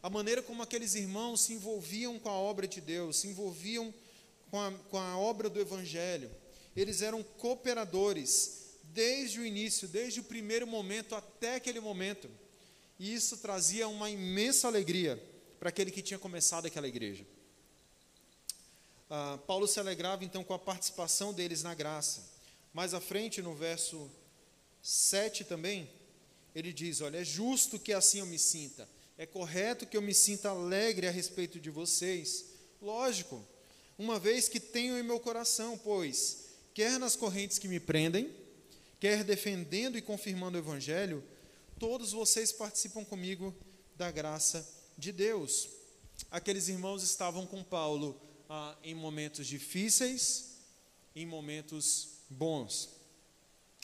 a 0.02 0.08
maneira 0.08 0.40
como 0.42 0.62
aqueles 0.62 0.94
irmãos 0.94 1.40
se 1.40 1.54
envolviam 1.54 2.18
com 2.18 2.28
a 2.28 2.32
obra 2.32 2.68
de 2.68 2.80
Deus, 2.80 3.16
se 3.16 3.28
envolviam 3.28 3.92
com 4.50 4.60
a, 4.60 4.72
com 4.90 4.98
a 4.98 5.18
obra 5.18 5.50
do 5.50 5.60
Evangelho. 5.60 6.30
Eles 6.80 7.02
eram 7.02 7.22
cooperadores 7.22 8.78
desde 8.84 9.40
o 9.40 9.46
início, 9.46 9.88
desde 9.88 10.20
o 10.20 10.24
primeiro 10.24 10.66
momento 10.66 11.14
até 11.14 11.56
aquele 11.56 11.80
momento. 11.80 12.30
E 12.98 13.14
isso 13.14 13.36
trazia 13.38 13.88
uma 13.88 14.10
imensa 14.10 14.66
alegria 14.66 15.22
para 15.58 15.68
aquele 15.68 15.90
que 15.90 16.02
tinha 16.02 16.18
começado 16.18 16.66
aquela 16.66 16.88
igreja. 16.88 17.26
Ah, 19.10 19.38
Paulo 19.46 19.66
se 19.66 19.80
alegrava 19.80 20.24
então 20.24 20.44
com 20.44 20.54
a 20.54 20.58
participação 20.58 21.32
deles 21.32 21.62
na 21.62 21.74
graça. 21.74 22.24
Mais 22.72 22.94
à 22.94 23.00
frente, 23.00 23.40
no 23.40 23.54
verso 23.54 24.10
7 24.82 25.44
também, 25.44 25.90
ele 26.54 26.72
diz: 26.72 27.00
Olha, 27.00 27.18
é 27.18 27.24
justo 27.24 27.78
que 27.78 27.92
assim 27.92 28.20
eu 28.20 28.26
me 28.26 28.38
sinta 28.38 28.88
é 29.18 29.26
correto 29.26 29.84
que 29.84 29.96
eu 29.96 30.00
me 30.00 30.14
sinta 30.14 30.50
alegre 30.50 31.08
a 31.08 31.10
respeito 31.10 31.58
de 31.58 31.68
vocês. 31.68 32.44
Lógico, 32.80 33.44
uma 33.98 34.16
vez 34.16 34.48
que 34.48 34.60
tenho 34.60 34.96
em 34.96 35.02
meu 35.02 35.18
coração, 35.18 35.76
pois, 35.76 36.47
quer 36.78 36.96
nas 36.96 37.16
correntes 37.16 37.58
que 37.58 37.66
me 37.66 37.80
prendem, 37.80 38.32
quer 39.00 39.24
defendendo 39.24 39.98
e 39.98 40.00
confirmando 40.00 40.56
o 40.56 40.60
Evangelho, 40.60 41.24
todos 41.76 42.12
vocês 42.12 42.52
participam 42.52 43.04
comigo 43.04 43.52
da 43.96 44.12
graça 44.12 44.64
de 44.96 45.10
Deus. 45.10 45.68
Aqueles 46.30 46.68
irmãos 46.68 47.02
estavam 47.02 47.44
com 47.44 47.64
Paulo 47.64 48.16
ah, 48.48 48.78
em 48.84 48.94
momentos 48.94 49.44
difíceis, 49.48 50.58
em 51.16 51.26
momentos 51.26 52.10
bons. 52.30 52.90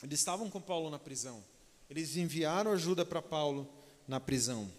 Eles 0.00 0.20
estavam 0.20 0.48
com 0.48 0.60
Paulo 0.60 0.88
na 0.88 0.98
prisão. 1.00 1.44
Eles 1.90 2.16
enviaram 2.16 2.70
ajuda 2.70 3.04
para 3.04 3.20
Paulo 3.20 3.68
na 4.06 4.20
prisão. 4.20 4.70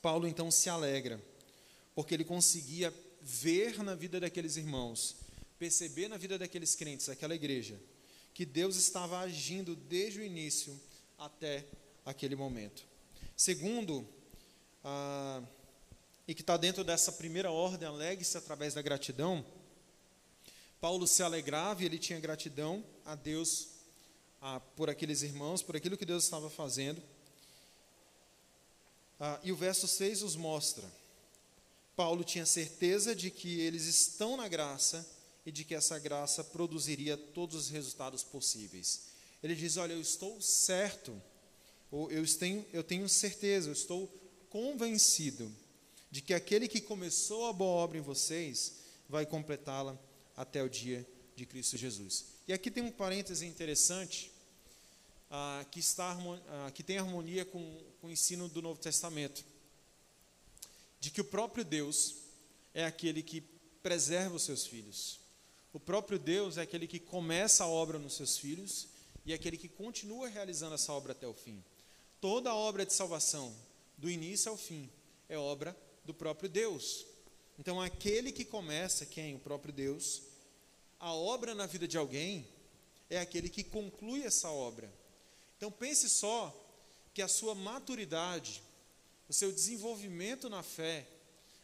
Paulo 0.00 0.28
então 0.28 0.48
se 0.48 0.70
alegra, 0.70 1.20
porque 1.92 2.14
ele 2.14 2.24
conseguia 2.24 2.94
ver 3.20 3.82
na 3.82 3.96
vida 3.96 4.20
daqueles 4.20 4.56
irmãos, 4.56 5.16
perceber 5.58 6.08
na 6.08 6.16
vida 6.16 6.38
daqueles 6.38 6.74
crentes, 6.74 7.06
daquela 7.06 7.34
igreja, 7.34 7.78
que 8.32 8.46
Deus 8.46 8.76
estava 8.76 9.18
agindo 9.18 9.74
desde 9.74 10.20
o 10.20 10.24
início 10.24 10.80
até 11.18 11.66
aquele 12.04 12.36
momento. 12.36 12.86
Segundo, 13.36 14.06
ah, 14.84 15.42
e 16.26 16.34
que 16.34 16.42
está 16.42 16.56
dentro 16.56 16.84
dessa 16.84 17.10
primeira 17.10 17.50
ordem, 17.50 17.88
alegre-se 17.88 18.36
através 18.36 18.74
da 18.74 18.82
gratidão, 18.82 19.44
Paulo 20.80 21.06
se 21.06 21.22
alegrava 21.22 21.82
e 21.82 21.86
ele 21.86 21.98
tinha 21.98 22.20
gratidão 22.20 22.84
a 23.04 23.14
Deus 23.14 23.68
ah, 24.40 24.60
por 24.76 24.88
aqueles 24.88 25.22
irmãos, 25.22 25.62
por 25.62 25.74
aquilo 25.74 25.96
que 25.96 26.04
Deus 26.04 26.24
estava 26.24 26.48
fazendo. 26.48 27.02
Ah, 29.18 29.40
e 29.42 29.50
o 29.50 29.56
verso 29.56 29.88
6 29.88 30.22
nos 30.22 30.36
mostra: 30.36 30.84
Paulo 31.96 32.22
tinha 32.22 32.46
certeza 32.46 33.14
de 33.16 33.30
que 33.30 33.58
eles 33.60 33.86
estão 33.86 34.36
na 34.36 34.46
graça 34.46 35.04
e 35.48 35.50
de 35.50 35.64
que 35.64 35.74
essa 35.74 35.98
graça 35.98 36.44
produziria 36.44 37.16
todos 37.16 37.56
os 37.56 37.68
resultados 37.70 38.22
possíveis. 38.22 39.04
Ele 39.42 39.54
diz: 39.54 39.78
Olha, 39.78 39.94
eu 39.94 40.00
estou 40.00 40.38
certo, 40.42 41.18
ou 41.90 42.10
eu 42.10 42.22
tenho, 42.36 42.66
eu 42.70 42.84
tenho 42.84 43.08
certeza, 43.08 43.70
eu 43.70 43.72
estou 43.72 44.06
convencido 44.50 45.50
de 46.10 46.20
que 46.20 46.34
aquele 46.34 46.68
que 46.68 46.82
começou 46.82 47.46
a 47.46 47.52
boa 47.54 47.82
obra 47.82 47.96
em 47.96 48.02
vocês 48.02 48.74
vai 49.08 49.24
completá-la 49.24 49.98
até 50.36 50.62
o 50.62 50.68
dia 50.68 51.08
de 51.34 51.46
Cristo 51.46 51.78
Jesus. 51.78 52.26
E 52.46 52.52
aqui 52.52 52.70
tem 52.70 52.82
um 52.82 52.90
parêntese 52.90 53.46
interessante 53.46 54.30
ah, 55.30 55.64
que, 55.70 55.80
está, 55.80 56.14
ah, 56.48 56.70
que 56.72 56.82
tem 56.82 56.98
harmonia 56.98 57.46
com, 57.46 57.82
com 58.02 58.08
o 58.08 58.10
ensino 58.10 58.50
do 58.50 58.60
Novo 58.60 58.80
Testamento, 58.80 59.42
de 61.00 61.10
que 61.10 61.22
o 61.22 61.24
próprio 61.24 61.64
Deus 61.64 62.16
é 62.74 62.84
aquele 62.84 63.22
que 63.22 63.42
preserva 63.82 64.36
os 64.36 64.42
seus 64.42 64.66
filhos. 64.66 65.26
O 65.72 65.80
próprio 65.80 66.18
Deus 66.18 66.56
é 66.56 66.62
aquele 66.62 66.86
que 66.86 66.98
começa 66.98 67.64
a 67.64 67.68
obra 67.68 67.98
nos 67.98 68.14
seus 68.14 68.38
filhos 68.38 68.88
e 69.24 69.32
é 69.32 69.34
aquele 69.34 69.56
que 69.56 69.68
continua 69.68 70.28
realizando 70.28 70.74
essa 70.74 70.92
obra 70.92 71.12
até 71.12 71.26
o 71.26 71.34
fim. 71.34 71.62
Toda 72.20 72.50
a 72.50 72.54
obra 72.54 72.86
de 72.86 72.92
salvação, 72.92 73.54
do 73.96 74.10
início 74.10 74.50
ao 74.50 74.56
fim, 74.56 74.90
é 75.28 75.36
obra 75.38 75.76
do 76.04 76.14
próprio 76.14 76.48
Deus. 76.48 77.04
Então, 77.58 77.80
aquele 77.80 78.32
que 78.32 78.44
começa, 78.44 79.04
quem? 79.04 79.34
O 79.34 79.40
próprio 79.40 79.72
Deus, 79.72 80.22
a 80.98 81.12
obra 81.12 81.54
na 81.54 81.66
vida 81.66 81.86
de 81.86 81.98
alguém 81.98 82.46
é 83.10 83.18
aquele 83.18 83.48
que 83.48 83.62
conclui 83.62 84.22
essa 84.24 84.50
obra. 84.50 84.90
Então 85.56 85.70
pense 85.70 86.08
só 86.08 86.54
que 87.12 87.22
a 87.22 87.28
sua 87.28 87.54
maturidade, 87.54 88.62
o 89.28 89.32
seu 89.32 89.50
desenvolvimento 89.50 90.48
na 90.48 90.62
fé, 90.62 91.06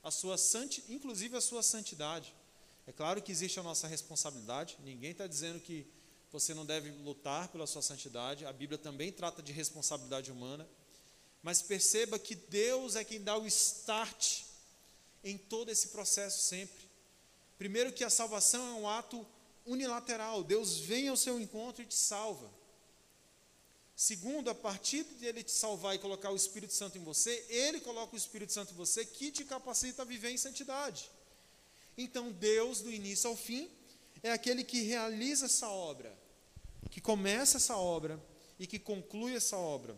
a 0.03 0.11
sua 0.11 0.37
santi, 0.37 0.85
inclusive 0.89 1.37
a 1.37 1.41
sua 1.41 1.63
santidade. 1.63 2.35
É 2.87 2.93
claro 2.93 3.23
que 3.23 3.33
existe 3.33 3.59
a 3.59 3.63
nossa 3.63 3.87
responsabilidade, 3.87 4.77
ninguém 4.85 5.13
está 5.13 5.27
dizendo 5.27 5.59
que 5.59 5.87
você 6.31 6.53
não 6.53 6.67
deve 6.67 6.91
lutar 6.91 7.49
pela 7.49 7.67
sua 7.67 7.81
santidade, 7.81 8.45
a 8.45 8.53
Bíblia 8.53 8.77
também 8.77 9.13
trata 9.13 9.43
de 9.43 9.53
responsabilidade 9.53 10.31
humana, 10.31 10.69
mas 11.43 11.63
perceba 11.63 12.19
que 12.19 12.35
Deus 12.35 12.97
é 12.97 13.05
quem 13.05 13.23
dá 13.23 13.39
o 13.39 13.47
start 13.47 14.43
em 15.23 15.39
todo 15.39 15.71
esse 15.71 15.89
processo 15.89 16.43
sempre. 16.49 16.85
Primeiro, 17.57 17.93
que 17.93 18.05
a 18.05 18.11
salvação 18.11 18.67
é 18.67 18.81
um 18.81 18.89
ato 18.89 19.27
unilateral, 19.65 20.45
Deus 20.45 20.79
vem 20.79 21.09
ao 21.09 21.17
seu 21.17 21.41
encontro 21.41 21.83
e 21.83 21.87
te 21.87 21.95
salva. 21.95 22.51
Segundo, 23.97 24.51
a 24.51 24.55
partir 24.55 25.05
de 25.05 25.25
ele 25.25 25.43
te 25.43 25.53
salvar 25.53 25.95
e 25.95 26.01
colocar 26.01 26.31
o 26.31 26.37
Espírito 26.37 26.75
Santo 26.75 26.99
em 26.99 27.05
você, 27.05 27.47
ele 27.49 27.81
coloca 27.81 28.15
o 28.15 28.19
Espírito 28.19 28.53
Santo 28.53 28.73
em 28.73 28.77
você 28.77 29.07
que 29.07 29.31
te 29.31 29.45
capacita 29.45 30.03
a 30.03 30.05
viver 30.05 30.31
em 30.31 30.37
santidade. 30.37 31.09
Então, 31.97 32.33
Deus, 32.33 32.81
do 32.81 32.91
início 32.91 33.31
ao 33.31 33.37
fim, 33.37 33.71
é 34.23 34.33
aquele 34.33 34.65
que 34.65 34.83
realiza 34.83 35.47
essa 35.47 35.69
obra, 35.69 36.17
que 36.91 37.01
começa 37.01 37.59
essa 37.59 37.77
obra 37.77 38.21
e 38.59 38.67
que 38.67 38.79
conclui 38.79 39.37
essa 39.37 39.57
obra. 39.57 39.97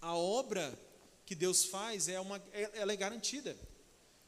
A 0.00 0.14
obra 0.16 0.78
que 1.26 1.34
Deus 1.34 1.64
faz 1.64 2.08
é 2.08 2.20
uma, 2.20 2.42
é, 2.52 2.70
ela 2.74 2.92
é 2.92 2.96
garantida, 2.96 3.56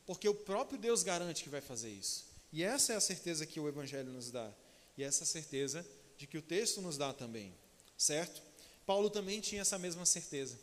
porque 0.05 0.29
o 0.29 0.35
próprio 0.35 0.79
Deus 0.79 1.03
garante 1.03 1.43
que 1.43 1.49
vai 1.49 1.61
fazer 1.61 1.91
isso. 1.91 2.27
E 2.53 2.63
essa 2.63 2.93
é 2.93 2.97
a 2.97 3.01
certeza 3.01 3.47
que 3.47 3.61
o 3.61 3.69
Evangelho 3.69 4.11
nos 4.11 4.31
dá. 4.31 4.53
E 4.97 5.03
essa 5.03 5.23
é 5.23 5.25
a 5.25 5.29
certeza 5.29 5.87
de 6.17 6.27
que 6.27 6.39
o 6.39 6.43
texto 6.43 6.81
nos 6.81 6.97
dá 6.97 7.13
também. 7.13 7.55
Certo? 7.99 8.43
Paulo 8.85 9.11
também 9.11 9.41
tinha 9.41 9.63
essa 9.63 9.79
mesma 9.79 10.07
certeza. 10.07 10.59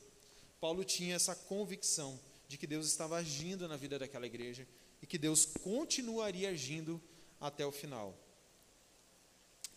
Paulo 0.60 0.84
tinha 0.84 1.16
essa 1.16 1.36
convicção 1.36 2.20
de 2.48 2.58
que 2.58 2.66
Deus 2.66 2.88
estava 2.88 3.18
agindo 3.18 3.68
na 3.68 3.78
vida 3.78 4.00
daquela 4.00 4.26
igreja 4.26 4.68
e 5.04 5.06
que 5.06 5.18
Deus 5.18 5.46
continuaria 5.46 6.50
agindo 6.50 7.00
até 7.38 7.66
o 7.66 7.74
final. 7.74 8.18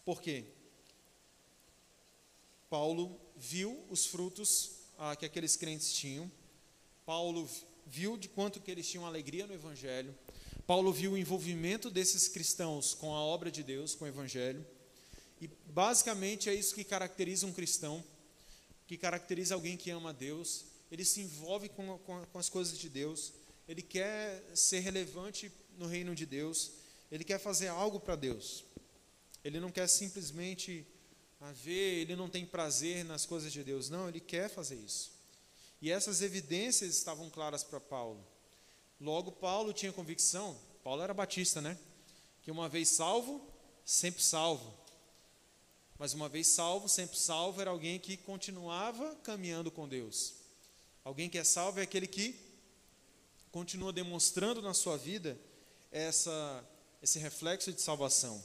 Por 0.04 0.22
quê? 0.22 0.44
Paulo 2.70 3.20
viu 3.36 3.84
os 3.90 4.06
frutos 4.06 4.70
ah, 4.96 5.16
que 5.16 5.26
aqueles 5.26 5.56
crentes 5.56 5.92
tinham. 5.92 6.30
Paulo 7.04 7.50
viu 7.84 8.16
de 8.16 8.28
quanto 8.28 8.60
que 8.60 8.70
eles 8.70 8.88
tinham 8.88 9.04
alegria 9.04 9.48
no 9.48 9.52
evangelho. 9.52 10.16
Paulo 10.64 10.92
viu 10.92 11.12
o 11.12 11.18
envolvimento 11.18 11.90
desses 11.90 12.28
cristãos 12.28 12.94
com 12.94 13.12
a 13.12 13.20
obra 13.20 13.50
de 13.50 13.64
Deus, 13.64 13.96
com 13.96 14.04
o 14.04 14.08
Evangelho. 14.08 14.64
E 15.40 15.48
basicamente 15.66 16.48
é 16.48 16.54
isso 16.54 16.74
que 16.74 16.82
caracteriza 16.82 17.46
um 17.46 17.52
cristão, 17.52 18.02
que 18.86 18.96
caracteriza 18.96 19.54
alguém 19.54 19.76
que 19.76 19.90
ama 19.90 20.12
Deus. 20.12 20.64
Ele 20.90 21.04
se 21.04 21.20
envolve 21.20 21.68
com, 21.68 21.98
com, 21.98 22.24
com 22.26 22.38
as 22.38 22.48
coisas 22.48 22.78
de 22.78 22.88
Deus, 22.88 23.32
ele 23.68 23.82
quer 23.82 24.42
ser 24.54 24.80
relevante 24.80 25.50
no 25.76 25.86
reino 25.86 26.14
de 26.14 26.24
Deus, 26.24 26.72
ele 27.10 27.24
quer 27.24 27.38
fazer 27.38 27.68
algo 27.68 28.00
para 28.00 28.16
Deus. 28.16 28.64
Ele 29.44 29.60
não 29.60 29.70
quer 29.70 29.86
simplesmente 29.88 30.86
ver, 31.52 32.00
ele 32.00 32.16
não 32.16 32.28
tem 32.28 32.44
prazer 32.44 33.04
nas 33.04 33.26
coisas 33.26 33.52
de 33.52 33.62
Deus. 33.62 33.88
Não, 33.88 34.08
ele 34.08 34.20
quer 34.20 34.48
fazer 34.48 34.76
isso. 34.76 35.12
E 35.80 35.90
essas 35.90 36.22
evidências 36.22 36.96
estavam 36.96 37.28
claras 37.28 37.62
para 37.62 37.78
Paulo. 37.78 38.26
Logo, 39.00 39.30
Paulo 39.30 39.72
tinha 39.72 39.92
convicção, 39.92 40.58
Paulo 40.82 41.02
era 41.02 41.12
batista, 41.12 41.60
né? 41.60 41.78
Que 42.42 42.50
uma 42.50 42.68
vez 42.68 42.88
salvo, 42.88 43.46
sempre 43.84 44.22
salvo. 44.22 44.74
Mas 45.98 46.14
uma 46.14 46.28
vez 46.28 46.46
salvo, 46.46 46.88
sempre 46.88 47.18
salvo 47.18 47.60
era 47.60 47.70
alguém 47.70 47.98
que 47.98 48.16
continuava 48.16 49.14
caminhando 49.16 49.70
com 49.70 49.88
Deus. 49.88 50.34
Alguém 51.04 51.28
que 51.28 51.38
é 51.38 51.44
salvo 51.44 51.78
é 51.78 51.82
aquele 51.82 52.06
que 52.06 52.45
continua 53.56 53.90
demonstrando 53.90 54.60
na 54.60 54.74
sua 54.74 54.98
vida 54.98 55.34
essa, 55.90 56.62
esse 57.02 57.18
reflexo 57.18 57.72
de 57.72 57.80
salvação. 57.80 58.44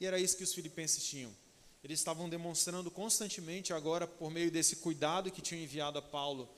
E 0.00 0.04
era 0.04 0.18
isso 0.18 0.36
que 0.36 0.42
os 0.42 0.52
filipenses 0.52 1.04
tinham. 1.04 1.32
Eles 1.84 2.00
estavam 2.00 2.28
demonstrando 2.28 2.90
constantemente, 2.90 3.72
agora 3.72 4.04
por 4.04 4.32
meio 4.32 4.50
desse 4.50 4.74
cuidado 4.74 5.30
que 5.30 5.40
tinham 5.40 5.62
enviado 5.62 5.96
a 5.96 6.02
Paulo 6.02 6.48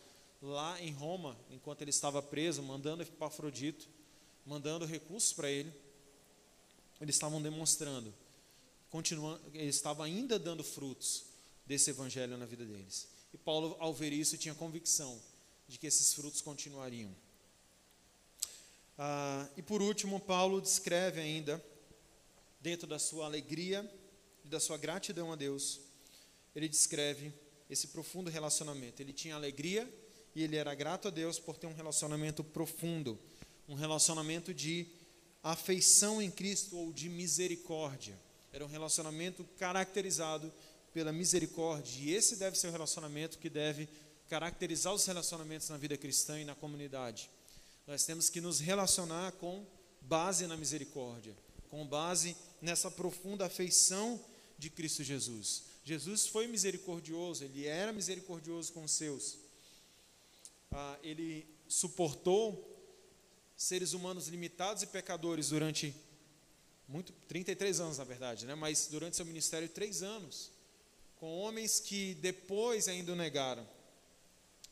lá 0.40 0.80
em 0.80 0.92
Roma, 0.92 1.36
enquanto 1.50 1.82
ele 1.82 1.90
estava 1.90 2.22
preso, 2.22 2.62
mandando 2.62 3.02
Epafrodito, 3.02 3.86
mandando 4.46 4.86
recursos 4.86 5.34
para 5.34 5.50
ele, 5.50 5.70
eles 7.02 7.16
estavam 7.16 7.42
demonstrando, 7.42 8.14
continuando, 8.88 9.42
eles 9.52 9.76
estavam 9.76 10.06
ainda 10.06 10.38
dando 10.38 10.64
frutos 10.64 11.24
desse 11.66 11.90
evangelho 11.90 12.38
na 12.38 12.46
vida 12.46 12.64
deles. 12.64 13.08
E 13.34 13.36
Paulo, 13.36 13.76
ao 13.78 13.92
ver 13.92 14.10
isso, 14.10 14.38
tinha 14.38 14.54
convicção 14.54 15.20
de 15.68 15.76
que 15.78 15.86
esses 15.86 16.14
frutos 16.14 16.40
continuariam. 16.40 17.14
Ah, 19.02 19.48
e 19.56 19.62
por 19.62 19.80
último, 19.80 20.20
Paulo 20.20 20.60
descreve 20.60 21.22
ainda, 21.22 21.64
dentro 22.60 22.86
da 22.86 22.98
sua 22.98 23.24
alegria 23.24 23.90
e 24.44 24.48
da 24.48 24.60
sua 24.60 24.76
gratidão 24.76 25.32
a 25.32 25.36
Deus, 25.36 25.80
ele 26.54 26.68
descreve 26.68 27.32
esse 27.70 27.88
profundo 27.88 28.28
relacionamento. 28.28 29.00
Ele 29.00 29.14
tinha 29.14 29.36
alegria 29.36 29.90
e 30.34 30.42
ele 30.42 30.54
era 30.54 30.74
grato 30.74 31.08
a 31.08 31.10
Deus 31.10 31.38
por 31.38 31.56
ter 31.56 31.66
um 31.66 31.72
relacionamento 31.72 32.44
profundo, 32.44 33.18
um 33.66 33.74
relacionamento 33.74 34.52
de 34.52 34.86
afeição 35.42 36.20
em 36.20 36.30
Cristo 36.30 36.76
ou 36.76 36.92
de 36.92 37.08
misericórdia. 37.08 38.20
Era 38.52 38.66
um 38.66 38.68
relacionamento 38.68 39.44
caracterizado 39.58 40.52
pela 40.92 41.10
misericórdia, 41.10 42.02
e 42.02 42.12
esse 42.12 42.36
deve 42.36 42.58
ser 42.58 42.66
o 42.66 42.72
relacionamento 42.72 43.38
que 43.38 43.48
deve 43.48 43.88
caracterizar 44.28 44.92
os 44.92 45.06
relacionamentos 45.06 45.70
na 45.70 45.78
vida 45.78 45.96
cristã 45.96 46.38
e 46.38 46.44
na 46.44 46.54
comunidade. 46.54 47.30
Nós 47.86 48.04
temos 48.04 48.28
que 48.28 48.40
nos 48.40 48.60
relacionar 48.60 49.32
com 49.32 49.66
base 50.00 50.46
na 50.46 50.56
misericórdia, 50.56 51.36
com 51.68 51.86
base 51.86 52.36
nessa 52.60 52.90
profunda 52.90 53.46
afeição 53.46 54.20
de 54.58 54.70
Cristo 54.70 55.02
Jesus. 55.02 55.64
Jesus 55.84 56.26
foi 56.26 56.46
misericordioso, 56.46 57.44
ele 57.44 57.66
era 57.66 57.92
misericordioso 57.92 58.72
com 58.72 58.84
os 58.84 58.92
seus. 58.92 59.38
Ah, 60.70 60.98
ele 61.02 61.46
suportou 61.68 62.66
seres 63.56 63.92
humanos 63.92 64.28
limitados 64.28 64.82
e 64.82 64.86
pecadores 64.86 65.48
durante 65.48 65.94
muito 66.88 67.12
33 67.28 67.80
anos, 67.80 67.98
na 67.98 68.04
verdade, 68.04 68.46
né? 68.46 68.54
Mas 68.54 68.88
durante 68.90 69.16
seu 69.16 69.24
ministério 69.24 69.68
três 69.68 70.02
anos, 70.02 70.50
com 71.16 71.38
homens 71.38 71.78
que 71.78 72.14
depois 72.14 72.88
ainda 72.88 73.12
o 73.12 73.16
negaram 73.16 73.66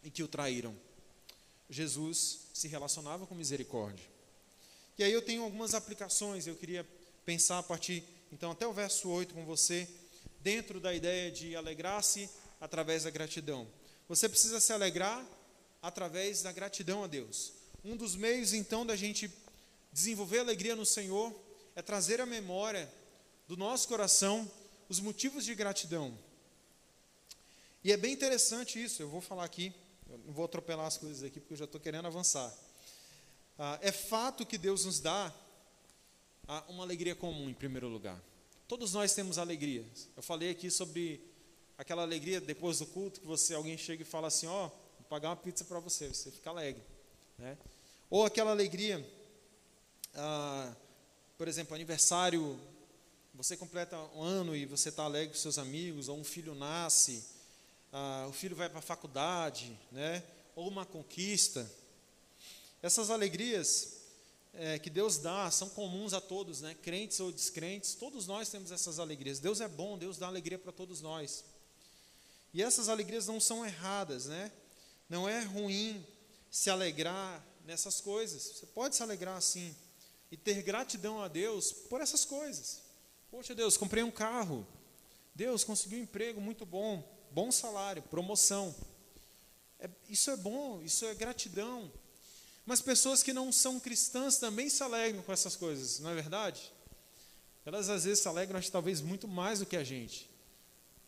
e 0.03 0.11
que 0.11 0.23
o 0.23 0.29
traíram. 0.29 0.75
Jesus 1.69 2.41
se 2.53 2.69
relacionava 2.69 3.27
com 3.27 3.35
misericórdia. 3.35 4.05
E 4.99 5.05
aí 5.05 5.13
eu 5.13 5.23
tenho 5.23 5.43
algumas 5.43 5.75
aplicações, 5.75 6.47
eu 6.47 6.57
queria 6.57 6.87
pensar 7.25 7.59
a 7.59 7.63
partir, 7.63 8.03
então, 8.33 8.51
até 8.51 8.67
o 8.67 8.73
verso 8.73 9.09
8 9.09 9.35
com 9.35 9.45
você, 9.45 9.89
dentro 10.41 10.81
da 10.81 10.95
ideia 10.95 11.31
de 11.31 11.55
alegrar-se 11.55 12.29
através 12.61 13.05
da 13.05 13.11
gratidão. 13.11 13.67
Você 14.09 14.29
precisa 14.29 14.61
se 14.61 14.73
alegrar 14.73 15.25
através 15.83 16.43
da 16.43 16.51
gratidão 16.53 17.05
a 17.05 17.07
Deus. 17.07 17.53
Um 17.85 17.97
dos 17.97 18.17
meios, 18.17 18.53
então, 18.53 18.85
da 18.85 18.97
gente 18.97 19.31
desenvolver 19.93 20.41
alegria 20.41 20.75
no 20.75 20.87
Senhor 20.87 21.35
é 21.77 21.83
trazer 21.83 22.21
à 22.21 22.27
memória 22.27 22.91
do 23.47 23.57
nosso 23.57 23.87
coração 23.89 24.51
os 24.89 25.01
motivos 25.01 25.45
de 25.45 25.55
gratidão. 25.55 26.17
E 27.85 27.93
é 27.93 27.97
bem 27.97 28.13
interessante 28.13 28.83
isso, 28.83 29.01
eu 29.01 29.09
vou 29.09 29.21
falar 29.21 29.45
aqui, 29.45 29.73
eu 30.09 30.19
não 30.19 30.33
vou 30.33 30.45
atropelar 30.45 30.87
as 30.87 30.97
coisas 30.97 31.23
aqui 31.23 31.39
porque 31.39 31.55
eu 31.55 31.59
já 31.59 31.65
estou 31.65 31.81
querendo 31.81 32.07
avançar. 32.07 32.53
Ah, 33.59 33.79
é 33.83 33.93
fato 33.93 34.47
que 34.47 34.57
Deus 34.57 34.85
nos 34.85 35.01
dá 35.01 35.35
ah, 36.47 36.65
uma 36.69 36.83
alegria 36.83 37.15
comum, 37.15 37.51
em 37.51 37.55
primeiro 37.55 37.89
lugar. 37.89 38.19
Todos 38.67 38.93
nós 38.93 39.15
temos 39.15 39.37
alegria. 39.37 39.85
Eu 40.17 40.23
falei 40.23 40.51
aqui 40.51 40.71
sobre 40.71 41.21
aquela 41.77 42.03
alegria 42.03 42.41
depois 42.41 42.79
do 42.79 42.87
culto 42.87 43.21
que 43.21 43.27
você 43.27 43.55
alguém 43.55 43.77
chega 43.77 44.03
e 44.03 44.07
fala 44.07 44.29
assim, 44.29 44.47
ó, 44.47 44.67
oh, 44.67 44.69
vou 44.69 45.09
pagar 45.09 45.29
uma 45.29 45.37
pizza 45.37 45.65
para 45.65 45.79
você, 45.79 46.09
você 46.09 46.31
fica 46.31 46.51
alegre, 46.51 46.83
né? 47.39 47.57
Ou 48.11 48.25
aquela 48.25 48.51
alegria, 48.51 49.07
ah, 50.15 50.75
por 51.37 51.47
exemplo, 51.47 51.75
aniversário, 51.75 52.59
você 53.35 53.57
completa 53.57 53.97
um 54.15 54.23
ano 54.23 54.57
e 54.57 54.67
você 54.67 54.89
está 54.89 55.05
alegre 55.05 55.35
com 55.35 55.41
seus 55.41 55.59
amigos, 55.59 56.09
ou 56.09 56.19
um 56.19 56.25
filho 56.25 56.55
nasce, 56.55 57.25
ah, 57.93 58.27
o 58.29 58.33
filho 58.33 58.55
vai 58.55 58.69
para 58.69 58.81
a 58.81 58.83
faculdade, 58.83 59.79
né? 59.91 60.23
Ou 60.55 60.69
uma 60.69 60.85
conquista. 60.85 61.71
Essas 62.83 63.11
alegrias 63.11 63.99
é, 64.55 64.79
que 64.79 64.91
Deus 64.91 65.19
dá 65.19 65.51
são 65.51 65.69
comuns 65.71 66.13
a 66.13 66.21
todos, 66.21 66.61
né? 66.61 66.75
crentes 66.83 67.21
ou 67.21 67.31
descrentes, 67.31 67.95
todos 67.95 68.27
nós 68.27 68.49
temos 68.49 68.73
essas 68.73 68.99
alegrias. 68.99 69.39
Deus 69.39 69.61
é 69.61 69.69
bom, 69.69 69.97
Deus 69.97 70.19
dá 70.19 70.27
alegria 70.27 70.59
para 70.59 70.73
todos 70.73 71.01
nós. 71.01 71.45
E 72.53 72.63
essas 72.63 72.89
alegrias 72.89 73.27
não 73.27 73.41
são 73.41 73.65
erradas, 73.65 74.27
né? 74.27 74.51
Não 75.09 75.29
é 75.29 75.41
ruim 75.43 76.05
se 76.51 76.71
alegrar 76.71 77.45
nessas 77.65 78.01
coisas. 78.01 78.43
Você 78.43 78.67
pode 78.67 78.97
se 78.97 79.03
alegrar 79.03 79.37
assim 79.37 79.75
e 80.31 80.37
ter 80.37 80.63
gratidão 80.63 81.23
a 81.23 81.29
Deus 81.29 81.73
por 81.73 82.01
essas 82.01 82.25
coisas. 82.25 82.83
Poxa, 83.31 83.55
Deus, 83.55 83.77
comprei 83.77 84.03
um 84.03 84.11
carro. 84.11 84.67
Deus, 85.35 85.63
consegui 85.63 85.97
um 85.97 86.03
emprego 86.03 86.41
muito 86.41 86.67
bom, 86.67 87.07
bom 87.39 87.53
salário, 87.53 88.03
promoção. 88.03 88.75
É, 89.79 89.89
isso 90.09 90.29
é 90.29 90.37
bom, 90.37 90.83
isso 90.83 91.05
é 91.05 91.15
gratidão. 91.15 91.89
Mas 92.67 92.81
pessoas 92.81 93.23
que 93.23 93.33
não 93.33 93.53
são 93.53 93.79
cristãs 93.79 94.39
também 94.39 94.69
se 94.69 94.83
alegram 94.83 95.23
com 95.23 95.33
essas 95.33 95.55
coisas, 95.55 96.01
não 96.01 96.11
é 96.11 96.15
verdade? 96.17 96.73
Elas 97.65 97.89
às 97.89 98.03
vezes 98.03 98.19
se 98.19 98.27
alegram, 98.27 98.59
acho, 98.59 98.73
talvez 98.73 99.01
muito 99.01 99.29
mais 99.29 99.61
do 99.61 99.67
que 99.67 99.77
a 99.77 99.85
gente, 99.85 100.29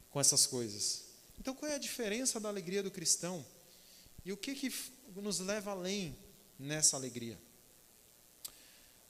com 0.08 0.20
essas 0.20 0.46
coisas. 0.46 1.06
Então, 1.36 1.52
qual 1.52 1.68
é 1.68 1.74
a 1.74 1.78
diferença 1.78 2.38
da 2.38 2.48
alegria 2.48 2.80
do 2.80 2.92
cristão? 2.92 3.44
E 4.24 4.32
o 4.32 4.36
que, 4.36 4.54
que 4.54 4.72
nos 5.16 5.40
leva 5.40 5.72
além 5.72 6.16
nessa 6.56 6.96
alegria? 6.96 7.36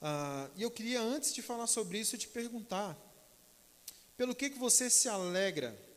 Ah, 0.00 0.48
e 0.56 0.62
eu 0.62 0.70
queria, 0.70 1.02
antes 1.02 1.34
de 1.34 1.42
falar 1.42 1.66
sobre 1.66 1.98
isso, 1.98 2.16
te 2.16 2.28
perguntar: 2.28 2.96
pelo 4.16 4.34
que, 4.34 4.48
que 4.48 4.58
você 4.58 4.88
se 4.88 5.06
alegra? 5.06 5.89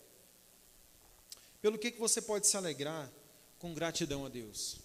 Pelo 1.63 1.80
que, 1.80 1.91
que 1.91 1.99
você 1.99 2.21
pode 2.21 2.45
se 2.45 2.58
alegrar 2.58 3.10
com 3.58 3.73
gratidão 3.73 4.26
a 4.26 4.30
Deus? 4.30 4.80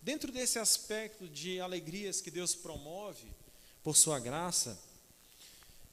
Dentro 0.00 0.30
desse 0.30 0.56
aspecto 0.56 1.28
de 1.28 1.58
alegrias 1.58 2.20
que 2.20 2.30
Deus 2.30 2.54
promove 2.54 3.26
por 3.82 3.96
sua 3.96 4.20
graça, 4.20 4.80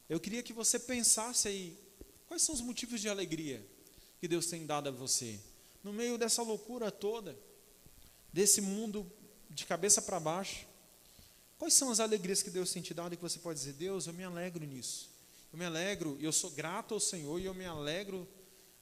eu 0.08 0.20
queria 0.20 0.44
que 0.44 0.52
você 0.52 0.78
pensasse 0.78 1.48
aí, 1.48 1.76
quais 2.28 2.40
são 2.42 2.54
os 2.54 2.60
motivos 2.60 3.00
de 3.00 3.08
alegria 3.08 3.66
que 4.20 4.28
Deus 4.28 4.46
tem 4.46 4.64
dado 4.64 4.90
a 4.90 4.92
você? 4.92 5.40
No 5.82 5.92
meio 5.92 6.16
dessa 6.16 6.40
loucura 6.40 6.92
toda, 6.92 7.36
desse 8.32 8.60
mundo 8.60 9.10
de 9.50 9.66
cabeça 9.66 10.00
para 10.00 10.20
baixo, 10.20 10.68
quais 11.58 11.74
são 11.74 11.90
as 11.90 11.98
alegrias 11.98 12.44
que 12.44 12.50
Deus 12.50 12.70
tem 12.70 12.80
te 12.80 12.94
dado 12.94 13.12
e 13.12 13.16
que 13.16 13.22
você 13.24 13.40
pode 13.40 13.58
dizer, 13.58 13.72
Deus, 13.72 14.06
eu 14.06 14.12
me 14.12 14.22
alegro 14.22 14.64
nisso. 14.64 15.10
Eu 15.52 15.58
me 15.58 15.64
alegro, 15.64 16.16
eu 16.20 16.30
sou 16.30 16.52
grato 16.52 16.94
ao 16.94 17.00
Senhor, 17.00 17.40
e 17.40 17.46
eu 17.46 17.54
me 17.54 17.64
alegro 17.64 18.28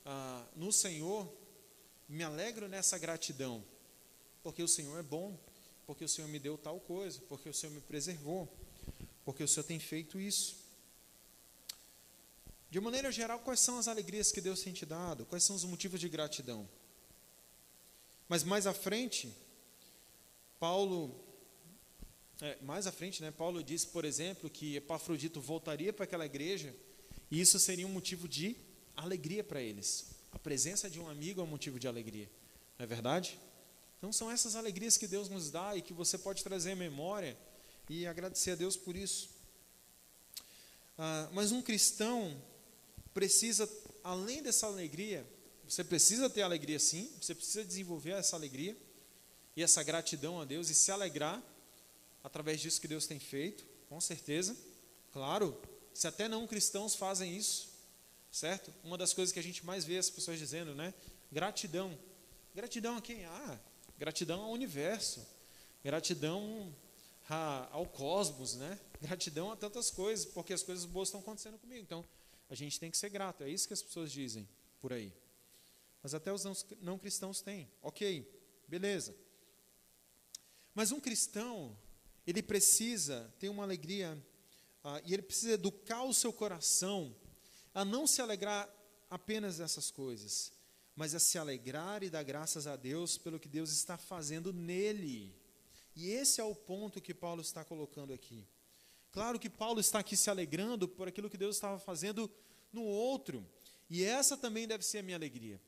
ah, 0.04 0.46
no 0.54 0.72
Senhor, 0.72 1.32
me 2.08 2.22
alegro 2.22 2.68
nessa 2.68 2.98
gratidão 2.98 3.64
porque 4.44 4.62
o 4.62 4.68
Senhor 4.68 4.98
é 4.98 5.02
bom, 5.02 5.38
porque 5.86 6.04
o 6.04 6.08
Senhor 6.08 6.28
me 6.28 6.38
deu 6.38 6.58
tal 6.58 6.78
coisa, 6.78 7.18
porque 7.30 7.48
o 7.48 7.54
Senhor 7.54 7.72
me 7.72 7.80
preservou, 7.80 8.46
porque 9.24 9.42
o 9.42 9.48
Senhor 9.48 9.64
tem 9.64 9.80
feito 9.80 10.20
isso. 10.20 10.56
De 12.70 12.78
maneira 12.78 13.10
geral, 13.10 13.38
quais 13.38 13.60
são 13.60 13.78
as 13.78 13.88
alegrias 13.88 14.30
que 14.30 14.42
Deus 14.42 14.60
tem 14.60 14.72
te 14.74 14.84
dado? 14.84 15.24
Quais 15.24 15.44
são 15.44 15.56
os 15.56 15.64
motivos 15.64 15.98
de 15.98 16.10
gratidão? 16.10 16.68
Mas 18.28 18.44
mais 18.44 18.66
à 18.66 18.74
frente, 18.74 19.34
Paulo, 20.60 21.18
é, 22.42 22.58
mais 22.60 22.86
à 22.86 22.92
frente, 22.92 23.22
né, 23.22 23.30
Paulo 23.30 23.64
diz, 23.64 23.86
por 23.86 24.04
exemplo, 24.04 24.50
que 24.50 24.76
Epafrodito 24.76 25.40
voltaria 25.40 25.90
para 25.90 26.04
aquela 26.04 26.26
igreja 26.26 26.74
e 27.30 27.40
isso 27.40 27.58
seria 27.58 27.86
um 27.86 27.92
motivo 27.92 28.28
de 28.28 28.56
alegria 28.96 29.42
para 29.44 29.60
eles. 29.60 30.06
A 30.32 30.38
presença 30.38 30.90
de 30.90 30.98
um 31.00 31.08
amigo 31.08 31.40
é 31.40 31.44
um 31.44 31.48
motivo 31.48 31.78
de 31.78 31.86
alegria, 31.86 32.30
não 32.78 32.84
é 32.84 32.86
verdade? 32.86 33.38
Então 33.98 34.12
são 34.12 34.30
essas 34.30 34.56
alegrias 34.56 34.96
que 34.96 35.06
Deus 35.06 35.28
nos 35.28 35.50
dá 35.50 35.76
e 35.76 35.82
que 35.82 35.92
você 35.92 36.18
pode 36.18 36.42
trazer 36.44 36.72
à 36.72 36.76
memória 36.76 37.36
e 37.88 38.06
agradecer 38.06 38.52
a 38.52 38.54
Deus 38.54 38.76
por 38.76 38.96
isso. 38.96 39.30
Ah, 40.98 41.28
mas 41.32 41.52
um 41.52 41.62
cristão 41.62 42.36
precisa, 43.12 43.68
além 44.02 44.42
dessa 44.42 44.66
alegria, 44.66 45.26
você 45.68 45.82
precisa 45.82 46.28
ter 46.28 46.42
alegria 46.42 46.78
sim, 46.78 47.10
você 47.20 47.34
precisa 47.34 47.64
desenvolver 47.64 48.10
essa 48.10 48.36
alegria 48.36 48.76
e 49.56 49.62
essa 49.62 49.82
gratidão 49.82 50.40
a 50.40 50.44
Deus 50.44 50.68
e 50.68 50.74
se 50.74 50.90
alegrar 50.90 51.42
através 52.22 52.60
disso 52.60 52.80
que 52.80 52.88
Deus 52.88 53.06
tem 53.06 53.18
feito, 53.18 53.64
com 53.88 54.00
certeza. 54.00 54.56
Claro, 55.12 55.58
se 55.92 56.06
até 56.06 56.28
não 56.28 56.46
cristãos 56.46 56.94
fazem 56.94 57.36
isso, 57.36 57.68
certo? 58.34 58.74
Uma 58.82 58.98
das 58.98 59.12
coisas 59.12 59.32
que 59.32 59.38
a 59.38 59.42
gente 59.42 59.64
mais 59.64 59.84
vê 59.84 59.96
as 59.96 60.10
pessoas 60.10 60.38
dizendo, 60.38 60.74
né? 60.74 60.92
Gratidão. 61.30 61.96
Gratidão 62.52 62.96
a 62.96 63.00
quem? 63.00 63.24
Ah, 63.24 63.60
Gratidão 63.96 64.42
ao 64.42 64.50
universo, 64.50 65.24
gratidão 65.82 66.74
a, 67.28 67.68
ao 67.70 67.86
cosmos, 67.86 68.56
né? 68.56 68.78
Gratidão 69.00 69.52
a 69.52 69.56
tantas 69.56 69.88
coisas, 69.88 70.26
porque 70.26 70.52
as 70.52 70.64
coisas 70.64 70.84
boas 70.84 71.08
estão 71.08 71.20
acontecendo 71.20 71.58
comigo. 71.58 71.80
Então, 71.80 72.04
a 72.50 72.56
gente 72.56 72.80
tem 72.80 72.90
que 72.90 72.96
ser 72.96 73.08
grato. 73.08 73.44
É 73.44 73.48
isso 73.48 73.68
que 73.68 73.72
as 73.72 73.82
pessoas 73.82 74.10
dizem 74.10 74.48
por 74.80 74.92
aí. 74.92 75.12
Mas 76.02 76.12
até 76.12 76.32
os 76.32 76.42
não, 76.82 76.98
cristãos 76.98 77.40
têm. 77.40 77.70
Ok, 77.80 78.28
beleza. 78.66 79.14
Mas 80.74 80.90
um 80.90 80.98
cristão, 80.98 81.78
ele 82.26 82.42
precisa 82.42 83.32
ter 83.38 83.48
uma 83.48 83.62
alegria, 83.62 84.20
uh, 84.82 85.00
e 85.06 85.14
ele 85.14 85.22
precisa 85.22 85.52
educar 85.52 86.02
o 86.02 86.12
seu 86.12 86.32
coração 86.32 87.14
a 87.74 87.84
não 87.84 88.06
se 88.06 88.22
alegrar 88.22 88.72
apenas 89.10 89.58
dessas 89.58 89.90
coisas, 89.90 90.52
mas 90.94 91.14
a 91.14 91.18
se 91.18 91.36
alegrar 91.36 92.02
e 92.02 92.08
dar 92.08 92.22
graças 92.22 92.66
a 92.66 92.76
Deus 92.76 93.18
pelo 93.18 93.40
que 93.40 93.48
Deus 93.48 93.70
está 93.72 93.98
fazendo 93.98 94.52
nele. 94.52 95.34
E 95.96 96.10
esse 96.10 96.40
é 96.40 96.44
o 96.44 96.54
ponto 96.54 97.00
que 97.00 97.12
Paulo 97.12 97.42
está 97.42 97.64
colocando 97.64 98.12
aqui. 98.12 98.46
Claro 99.10 99.38
que 99.38 99.50
Paulo 99.50 99.80
está 99.80 99.98
aqui 99.98 100.16
se 100.16 100.30
alegrando 100.30 100.88
por 100.88 101.08
aquilo 101.08 101.30
que 101.30 101.36
Deus 101.36 101.56
estava 101.56 101.78
fazendo 101.78 102.30
no 102.72 102.82
outro, 102.82 103.46
e 103.88 104.02
essa 104.02 104.36
também 104.36 104.66
deve 104.66 104.84
ser 104.84 104.98
a 104.98 105.02
minha 105.02 105.16
alegria. 105.16 105.60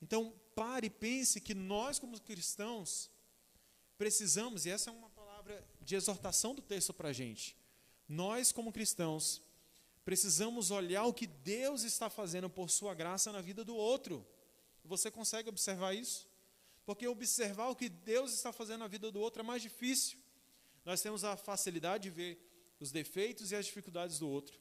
Então, 0.00 0.32
pare 0.54 0.86
e 0.86 0.90
pense 0.90 1.40
que 1.40 1.54
nós, 1.54 1.98
como 1.98 2.18
cristãos, 2.20 3.10
precisamos, 3.98 4.64
e 4.64 4.70
essa 4.70 4.88
é 4.88 4.92
uma 4.92 5.10
palavra 5.10 5.62
de 5.82 5.94
exortação 5.94 6.54
do 6.54 6.62
texto 6.62 6.94
para 6.94 7.10
a 7.10 7.12
gente, 7.12 7.56
nós, 8.08 8.52
como 8.52 8.72
cristãos, 8.72 9.42
precisamos 10.04 10.70
olhar 10.70 11.04
o 11.04 11.14
que 11.14 11.26
Deus 11.26 11.82
está 11.82 12.10
fazendo 12.10 12.50
por 12.50 12.68
Sua 12.70 12.94
graça 12.94 13.32
na 13.32 13.40
vida 13.40 13.64
do 13.64 13.74
outro. 13.74 14.26
Você 14.84 15.10
consegue 15.10 15.48
observar 15.48 15.94
isso? 15.94 16.28
Porque 16.84 17.06
observar 17.06 17.68
o 17.68 17.76
que 17.76 17.88
Deus 17.88 18.34
está 18.34 18.52
fazendo 18.52 18.80
na 18.80 18.88
vida 18.88 19.10
do 19.10 19.18
outro 19.18 19.40
é 19.40 19.42
mais 19.42 19.62
difícil. 19.62 20.18
Nós 20.84 21.00
temos 21.00 21.24
a 21.24 21.36
facilidade 21.36 22.04
de 22.04 22.10
ver 22.10 22.38
os 22.78 22.90
defeitos 22.90 23.50
e 23.50 23.56
as 23.56 23.64
dificuldades 23.64 24.18
do 24.18 24.28
outro. 24.28 24.60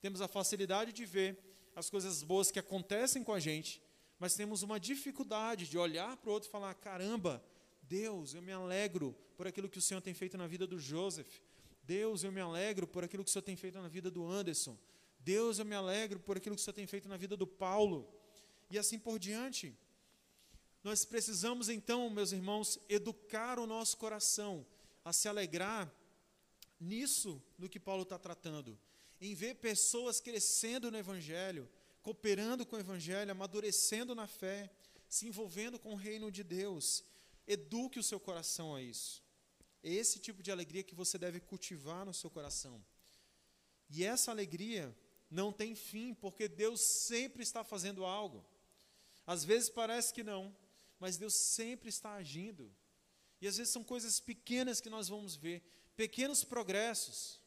Temos 0.00 0.20
a 0.20 0.28
facilidade 0.28 0.92
de 0.92 1.06
ver 1.06 1.38
as 1.74 1.88
coisas 1.88 2.22
boas 2.22 2.50
que 2.50 2.58
acontecem 2.58 3.24
com 3.24 3.32
a 3.32 3.40
gente, 3.40 3.82
mas 4.18 4.34
temos 4.34 4.62
uma 4.62 4.78
dificuldade 4.78 5.66
de 5.66 5.78
olhar 5.78 6.16
para 6.18 6.28
o 6.28 6.32
outro 6.34 6.48
e 6.48 6.52
falar: 6.52 6.74
caramba, 6.74 7.42
Deus, 7.82 8.34
eu 8.34 8.42
me 8.42 8.52
alegro 8.52 9.16
por 9.36 9.46
aquilo 9.46 9.68
que 9.68 9.78
o 9.78 9.82
Senhor 9.82 10.02
tem 10.02 10.12
feito 10.12 10.36
na 10.36 10.46
vida 10.46 10.66
do 10.66 10.78
Joseph. 10.78 11.40
Deus, 11.86 12.24
eu 12.24 12.32
me 12.32 12.40
alegro 12.40 12.86
por 12.86 13.04
aquilo 13.04 13.24
que 13.24 13.30
o 13.30 13.32
Senhor 13.32 13.42
tem 13.42 13.56
feito 13.56 13.78
na 13.80 13.88
vida 13.88 14.10
do 14.10 14.26
Anderson. 14.26 14.76
Deus, 15.20 15.58
eu 15.58 15.64
me 15.64 15.74
alegro 15.74 16.18
por 16.20 16.36
aquilo 16.36 16.54
que 16.54 16.60
o 16.60 16.64
Senhor 16.64 16.74
tem 16.74 16.86
feito 16.86 17.08
na 17.08 17.16
vida 17.16 17.36
do 17.36 17.46
Paulo. 17.46 18.08
E 18.70 18.78
assim 18.78 18.98
por 18.98 19.18
diante. 19.18 19.76
Nós 20.82 21.04
precisamos 21.04 21.68
então, 21.68 22.10
meus 22.10 22.32
irmãos, 22.32 22.78
educar 22.88 23.58
o 23.58 23.66
nosso 23.66 23.96
coração 23.96 24.66
a 25.02 25.12
se 25.12 25.28
alegrar 25.28 25.90
nisso 26.78 27.42
no 27.58 27.68
que 27.68 27.80
Paulo 27.80 28.02
está 28.02 28.18
tratando, 28.18 28.78
em 29.18 29.34
ver 29.34 29.54
pessoas 29.56 30.20
crescendo 30.20 30.90
no 30.90 30.98
Evangelho, 30.98 31.68
cooperando 32.02 32.66
com 32.66 32.76
o 32.76 32.78
Evangelho, 32.78 33.30
amadurecendo 33.30 34.14
na 34.14 34.26
fé, 34.26 34.70
se 35.08 35.26
envolvendo 35.26 35.78
com 35.78 35.94
o 35.94 35.96
reino 35.96 36.30
de 36.30 36.44
Deus. 36.44 37.02
Eduque 37.46 37.98
o 37.98 38.02
seu 38.02 38.20
coração 38.20 38.74
a 38.74 38.82
isso. 38.82 39.23
É 39.84 39.92
esse 39.92 40.18
tipo 40.18 40.42
de 40.42 40.50
alegria 40.50 40.82
que 40.82 40.94
você 40.94 41.18
deve 41.18 41.38
cultivar 41.38 42.06
no 42.06 42.14
seu 42.14 42.30
coração. 42.30 42.82
E 43.90 44.02
essa 44.02 44.30
alegria 44.30 44.96
não 45.30 45.52
tem 45.52 45.74
fim, 45.74 46.14
porque 46.14 46.48
Deus 46.48 46.80
sempre 47.06 47.42
está 47.42 47.62
fazendo 47.62 48.04
algo. 48.04 48.42
Às 49.26 49.44
vezes 49.44 49.68
parece 49.68 50.12
que 50.14 50.22
não, 50.22 50.56
mas 50.98 51.18
Deus 51.18 51.34
sempre 51.34 51.90
está 51.90 52.14
agindo. 52.14 52.74
E 53.40 53.46
às 53.46 53.58
vezes 53.58 53.72
são 53.72 53.84
coisas 53.84 54.18
pequenas 54.18 54.80
que 54.80 54.88
nós 54.88 55.08
vamos 55.08 55.36
ver, 55.36 55.62
pequenos 55.94 56.42
progressos, 56.42 57.38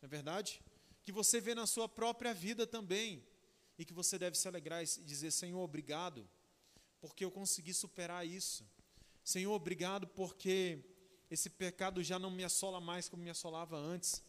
não 0.00 0.06
é 0.06 0.08
verdade? 0.08 0.62
Que 1.02 1.10
você 1.10 1.40
vê 1.40 1.56
na 1.56 1.66
sua 1.66 1.88
própria 1.88 2.32
vida 2.32 2.66
também, 2.66 3.26
e 3.76 3.84
que 3.84 3.92
você 3.92 4.16
deve 4.16 4.38
se 4.38 4.46
alegrar 4.46 4.82
e 4.82 4.86
dizer: 5.02 5.32
Senhor, 5.32 5.60
obrigado, 5.60 6.28
porque 7.00 7.24
eu 7.24 7.32
consegui 7.32 7.74
superar 7.74 8.24
isso. 8.24 8.64
Senhor, 9.24 9.52
obrigado, 9.52 10.06
porque 10.06 10.84
esse 11.32 11.48
pecado 11.48 12.02
já 12.02 12.18
não 12.18 12.30
me 12.30 12.44
assola 12.44 12.78
mais 12.78 13.08
como 13.08 13.22
me 13.22 13.30
assolava 13.30 13.74
antes. 13.74 14.22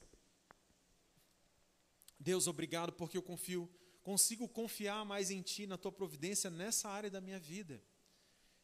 Deus, 2.17 2.47
obrigado, 2.47 2.93
porque 2.93 3.17
eu 3.17 3.21
confio, 3.21 3.69
consigo 4.01 4.47
confiar 4.47 5.03
mais 5.03 5.29
em 5.29 5.41
Ti, 5.41 5.67
na 5.67 5.77
Tua 5.77 5.91
providência 5.91 6.49
nessa 6.49 6.87
área 6.87 7.11
da 7.11 7.19
minha 7.19 7.37
vida. 7.37 7.83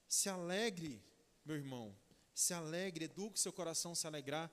Se 0.07 0.29
alegre, 0.29 1.03
meu 1.43 1.57
irmão, 1.57 1.93
se 2.33 2.53
alegre, 2.53 3.05
eduque 3.05 3.37
seu 3.37 3.51
coração 3.51 3.91
a 3.91 3.95
se 3.95 4.07
alegrar 4.07 4.49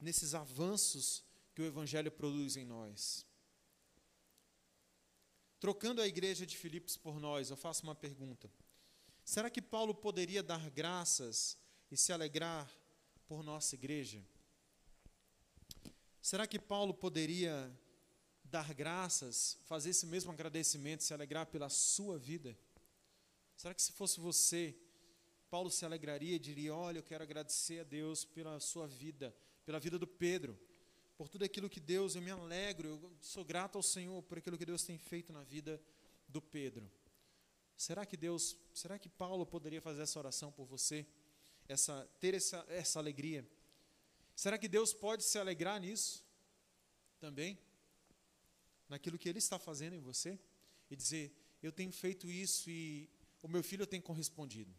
nesses 0.00 0.34
avanços 0.34 1.24
que 1.54 1.62
o 1.62 1.64
Evangelho 1.64 2.10
produz 2.10 2.56
em 2.56 2.64
nós. 2.64 3.24
Trocando 5.60 6.02
a 6.02 6.08
igreja 6.08 6.44
de 6.44 6.56
Filipos 6.56 6.96
por 6.96 7.20
nós, 7.20 7.50
eu 7.50 7.56
faço 7.56 7.84
uma 7.84 7.94
pergunta. 7.94 8.50
Será 9.24 9.48
que 9.48 9.62
Paulo 9.62 9.94
poderia 9.94 10.42
dar 10.42 10.68
graças 10.70 11.56
e 11.88 11.96
se 11.96 12.12
alegrar 12.12 12.68
por 13.28 13.44
nossa 13.44 13.74
igreja? 13.74 14.20
Será 16.20 16.46
que 16.46 16.58
Paulo 16.58 16.94
poderia 16.94 17.70
dar 18.42 18.72
graças, 18.72 19.58
fazer 19.66 19.90
esse 19.90 20.06
mesmo 20.06 20.32
agradecimento, 20.32 21.04
se 21.04 21.12
alegrar 21.12 21.46
pela 21.46 21.68
sua 21.68 22.18
vida? 22.18 22.58
Será 23.54 23.74
que 23.74 23.82
se 23.82 23.92
fosse 23.92 24.18
você, 24.18 24.74
Paulo 25.50 25.70
se 25.70 25.84
alegraria 25.84 26.36
e 26.36 26.38
diria: 26.38 26.74
Olha, 26.74 26.98
eu 26.98 27.02
quero 27.02 27.22
agradecer 27.22 27.80
a 27.80 27.84
Deus 27.84 28.24
pela 28.24 28.58
sua 28.60 28.86
vida, 28.86 29.34
pela 29.64 29.78
vida 29.78 29.98
do 29.98 30.06
Pedro, 30.06 30.58
por 31.16 31.28
tudo 31.28 31.44
aquilo 31.44 31.68
que 31.68 31.80
Deus, 31.80 32.14
eu 32.14 32.22
me 32.22 32.30
alegro, 32.30 32.88
eu 32.88 33.16
sou 33.20 33.44
grato 33.44 33.76
ao 33.76 33.82
Senhor 33.82 34.22
por 34.22 34.38
aquilo 34.38 34.56
que 34.56 34.66
Deus 34.66 34.82
tem 34.82 34.96
feito 34.96 35.32
na 35.32 35.42
vida 35.42 35.80
do 36.26 36.40
Pedro. 36.40 36.90
Será 37.76 38.04
que 38.06 38.16
Deus, 38.16 38.56
será 38.74 38.98
que 38.98 39.08
Paulo 39.08 39.46
poderia 39.46 39.80
fazer 39.80 40.02
essa 40.02 40.18
oração 40.18 40.50
por 40.50 40.64
você? 40.64 41.06
Essa, 41.68 42.08
ter 42.18 42.34
essa, 42.34 42.64
essa 42.68 42.98
alegria? 42.98 43.46
Será 44.34 44.56
que 44.56 44.68
Deus 44.68 44.92
pode 44.94 45.22
se 45.22 45.38
alegrar 45.38 45.80
nisso 45.80 46.24
também? 47.20 47.58
Naquilo 48.88 49.18
que 49.18 49.28
Ele 49.28 49.38
está 49.38 49.58
fazendo 49.58 49.94
em 49.94 50.00
você? 50.00 50.38
E 50.90 50.96
dizer: 50.96 51.30
Eu 51.62 51.70
tenho 51.70 51.92
feito 51.92 52.30
isso 52.30 52.70
e 52.70 53.10
o 53.42 53.48
meu 53.48 53.62
filho 53.62 53.86
tem 53.86 54.00
correspondido. 54.00 54.74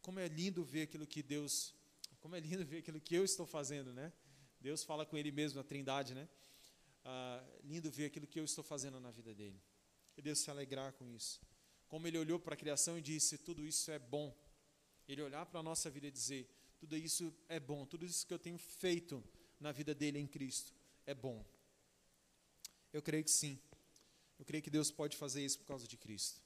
Como 0.00 0.20
é 0.20 0.28
lindo 0.28 0.64
ver 0.64 0.82
aquilo 0.82 1.06
que 1.06 1.22
Deus, 1.22 1.74
como 2.20 2.36
é 2.36 2.40
lindo 2.40 2.64
ver 2.64 2.78
aquilo 2.78 3.00
que 3.00 3.14
eu 3.14 3.24
estou 3.24 3.46
fazendo, 3.46 3.92
né? 3.92 4.12
Deus 4.60 4.84
fala 4.84 5.04
com 5.04 5.16
ele 5.16 5.32
mesmo, 5.32 5.60
a 5.60 5.64
Trindade, 5.64 6.14
né? 6.14 6.28
Ah, 7.04 7.44
lindo 7.64 7.90
ver 7.90 8.06
aquilo 8.06 8.26
que 8.26 8.38
eu 8.38 8.44
estou 8.44 8.64
fazendo 8.64 9.00
na 9.00 9.10
vida 9.10 9.34
dele. 9.34 9.60
E 10.16 10.22
Deus 10.22 10.38
se 10.38 10.50
alegrar 10.50 10.92
com 10.92 11.08
isso. 11.08 11.40
Como 11.88 12.06
ele 12.06 12.18
olhou 12.18 12.38
para 12.38 12.54
a 12.54 12.56
criação 12.56 12.96
e 12.96 13.02
disse: 13.02 13.36
tudo 13.38 13.66
isso 13.66 13.90
é 13.90 13.98
bom. 13.98 14.34
Ele 15.08 15.22
olhar 15.22 15.44
para 15.46 15.60
a 15.60 15.62
nossa 15.62 15.90
vida 15.90 16.06
e 16.06 16.10
dizer: 16.10 16.48
tudo 16.78 16.96
isso 16.96 17.32
é 17.48 17.58
bom, 17.60 17.86
tudo 17.86 18.04
isso 18.04 18.26
que 18.26 18.32
eu 18.32 18.38
tenho 18.38 18.58
feito 18.58 19.22
na 19.60 19.72
vida 19.72 19.94
dele 19.94 20.18
em 20.18 20.26
Cristo 20.26 20.72
é 21.06 21.14
bom. 21.14 21.44
Eu 22.92 23.02
creio 23.02 23.24
que 23.24 23.30
sim. 23.30 23.58
Eu 24.38 24.44
creio 24.44 24.62
que 24.62 24.70
Deus 24.70 24.90
pode 24.90 25.16
fazer 25.16 25.44
isso 25.44 25.58
por 25.58 25.66
causa 25.66 25.86
de 25.86 25.96
Cristo. 25.96 26.40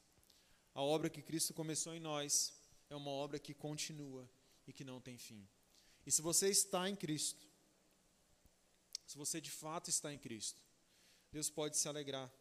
A 0.74 0.82
obra 0.82 1.10
que 1.10 1.22
Cristo 1.22 1.52
começou 1.54 1.94
em 1.94 2.00
nós, 2.00 2.52
é 2.88 2.96
uma 2.96 3.10
obra 3.10 3.38
que 3.38 3.52
continua 3.54 4.28
e 4.66 4.72
que 4.72 4.84
não 4.84 5.00
tem 5.00 5.18
fim. 5.18 5.46
E 6.06 6.10
se 6.10 6.22
você 6.22 6.48
está 6.48 6.88
em 6.88 6.96
Cristo, 6.96 7.46
se 9.06 9.16
você 9.16 9.40
de 9.40 9.50
fato 9.50 9.90
está 9.90 10.12
em 10.12 10.18
Cristo, 10.18 10.60
Deus 11.32 11.50
pode 11.50 11.76
se 11.76 11.88
alegrar. 11.88 12.32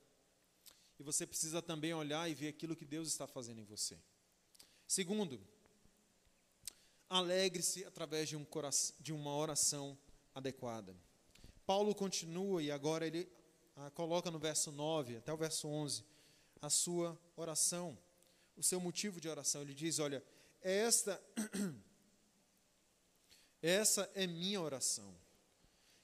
E 1.00 1.04
você 1.04 1.26
precisa 1.26 1.62
também 1.62 1.94
olhar 1.94 2.30
e 2.30 2.34
ver 2.34 2.48
aquilo 2.50 2.76
que 2.76 2.86
Deus 2.86 3.08
está 3.08 3.28
fazendo 3.28 3.60
em 3.60 3.66
você. 3.66 3.98
Segundo, 4.88 5.40
alegre-se 7.10 7.86
através 7.86 8.30
de, 8.30 8.36
um 8.36 8.44
coração, 8.44 8.96
de 9.00 9.14
uma 9.14 9.36
oração 9.36 9.98
adequada. 10.34 10.96
Paulo 11.66 11.94
continua 11.94 12.62
e 12.62 12.72
agora 12.72 13.06
ele 13.06 13.30
ah, 13.76 13.92
coloca 13.92 14.32
no 14.32 14.40
verso 14.40 14.72
9 14.72 15.18
até 15.18 15.34
o 15.34 15.38
verso 15.38 15.68
11 15.68 16.04
a 16.62 16.70
sua 16.70 17.20
oração, 17.36 17.98
o 18.56 18.64
seu 18.64 18.80
motivo 18.80 19.22
de 19.22 19.30
oração. 19.30 19.62
Ele 19.62 19.74
diz: 19.74 20.00
Olha, 20.00 20.24
esta, 20.62 21.22
essa 23.62 24.10
é 24.16 24.26
minha 24.26 24.62
oração. 24.62 25.16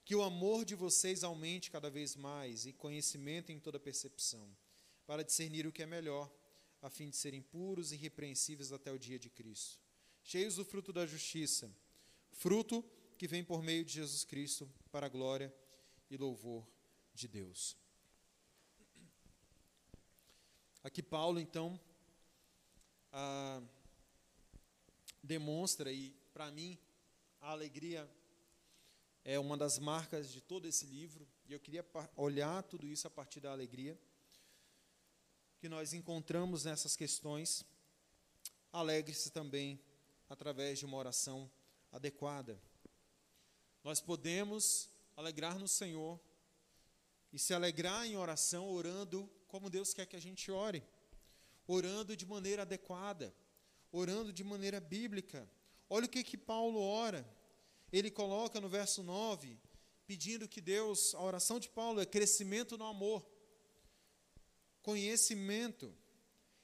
Que 0.06 0.16
o 0.16 0.22
amor 0.22 0.66
de 0.66 0.76
vocês 0.76 1.24
aumente 1.24 1.72
cada 1.72 1.90
vez 1.90 2.16
mais 2.16 2.66
e 2.66 2.74
conhecimento 2.74 3.52
em 3.52 3.60
toda 3.60 3.80
percepção, 3.80 4.46
para 5.08 5.24
discernir 5.24 5.66
o 5.66 5.72
que 5.72 5.82
é 5.82 5.86
melhor, 5.86 6.30
a 6.82 6.90
fim 6.90 7.10
de 7.10 7.16
serem 7.16 7.42
puros 7.42 7.92
e 7.92 7.96
irrepreensíveis 7.96 8.74
até 8.74 8.92
o 8.92 9.00
dia 9.00 9.18
de 9.18 9.30
Cristo, 9.30 9.80
cheios 10.24 10.56
do 10.56 10.66
fruto 10.66 10.92
da 10.94 11.06
justiça, 11.06 11.70
fruto 12.32 12.84
que 13.18 13.28
vem 13.28 13.44
por 13.44 13.62
meio 13.62 13.86
de 13.86 13.94
Jesus 13.94 14.24
Cristo 14.24 14.72
para 14.92 15.06
a 15.06 15.10
glória 15.10 15.54
e 16.10 16.18
louvor 16.18 16.68
de 17.14 17.28
Deus. 17.28 17.78
Aqui 20.84 21.02
Paulo, 21.02 21.40
então, 21.40 21.80
ah, 23.12 23.62
demonstra, 25.22 25.92
e 25.92 26.10
para 26.34 26.52
mim, 26.52 26.78
a 27.40 27.52
alegria 27.52 28.10
é 29.24 29.40
uma 29.40 29.56
das 29.56 29.80
marcas 29.80 30.30
de 30.30 30.42
todo 30.42 30.68
esse 30.68 30.86
livro, 30.86 31.28
e 31.46 31.54
eu 31.54 31.60
queria 31.60 31.86
olhar 32.16 32.64
tudo 32.64 32.88
isso 32.88 33.08
a 33.08 33.10
partir 33.10 33.40
da 33.40 33.52
alegria 33.52 33.98
que 35.60 35.70
nós 35.70 35.94
encontramos 35.94 36.66
nessas 36.66 36.94
questões. 36.94 37.66
Alegre-se 38.74 39.32
também 39.32 39.80
através 40.34 40.80
de 40.80 40.86
uma 40.86 40.98
oração 40.98 41.50
adequada. 41.92 42.62
Nós 43.84 44.02
podemos 44.02 44.90
alegrar 45.16 45.58
no 45.58 45.68
Senhor 45.68 46.20
e 47.32 47.40
se 47.40 47.54
alegrar 47.54 48.06
em 48.06 48.18
oração, 48.18 48.70
orando 48.70 49.30
como 49.48 49.70
Deus 49.70 49.94
quer 49.94 50.06
que 50.06 50.16
a 50.16 50.22
gente 50.22 50.52
ore, 50.52 50.84
orando 51.68 52.16
de 52.18 52.26
maneira 52.26 52.64
adequada 52.64 53.34
orando 53.94 54.34
de 54.34 54.44
maneira 54.44 54.80
bíblica. 54.80 55.48
Olha 55.88 56.08
o 56.08 56.10
que, 56.10 56.24
que 56.24 56.36
Paulo 56.36 56.82
ora. 56.82 57.24
Ele 57.92 58.10
coloca 58.10 58.60
no 58.60 58.68
verso 58.68 59.04
9, 59.04 59.56
pedindo 60.08 60.48
que 60.48 60.60
Deus, 60.60 61.14
a 61.14 61.22
oração 61.22 61.60
de 61.60 61.70
Paulo 61.70 62.02
é 62.02 62.06
crescimento 62.06 62.76
no 62.76 62.86
amor, 62.86 63.24
conhecimento 64.82 65.96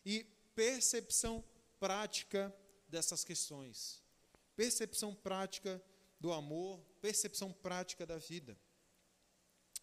e 0.04 0.24
percepção 0.56 1.44
prática 1.80 2.54
dessas 2.90 3.24
questões. 3.24 4.02
Percepção 4.56 5.14
prática 5.16 5.82
do 6.20 6.34
amor, 6.34 6.80
percepção 7.02 7.54
prática 7.54 8.06
da 8.06 8.18
vida. 8.18 8.58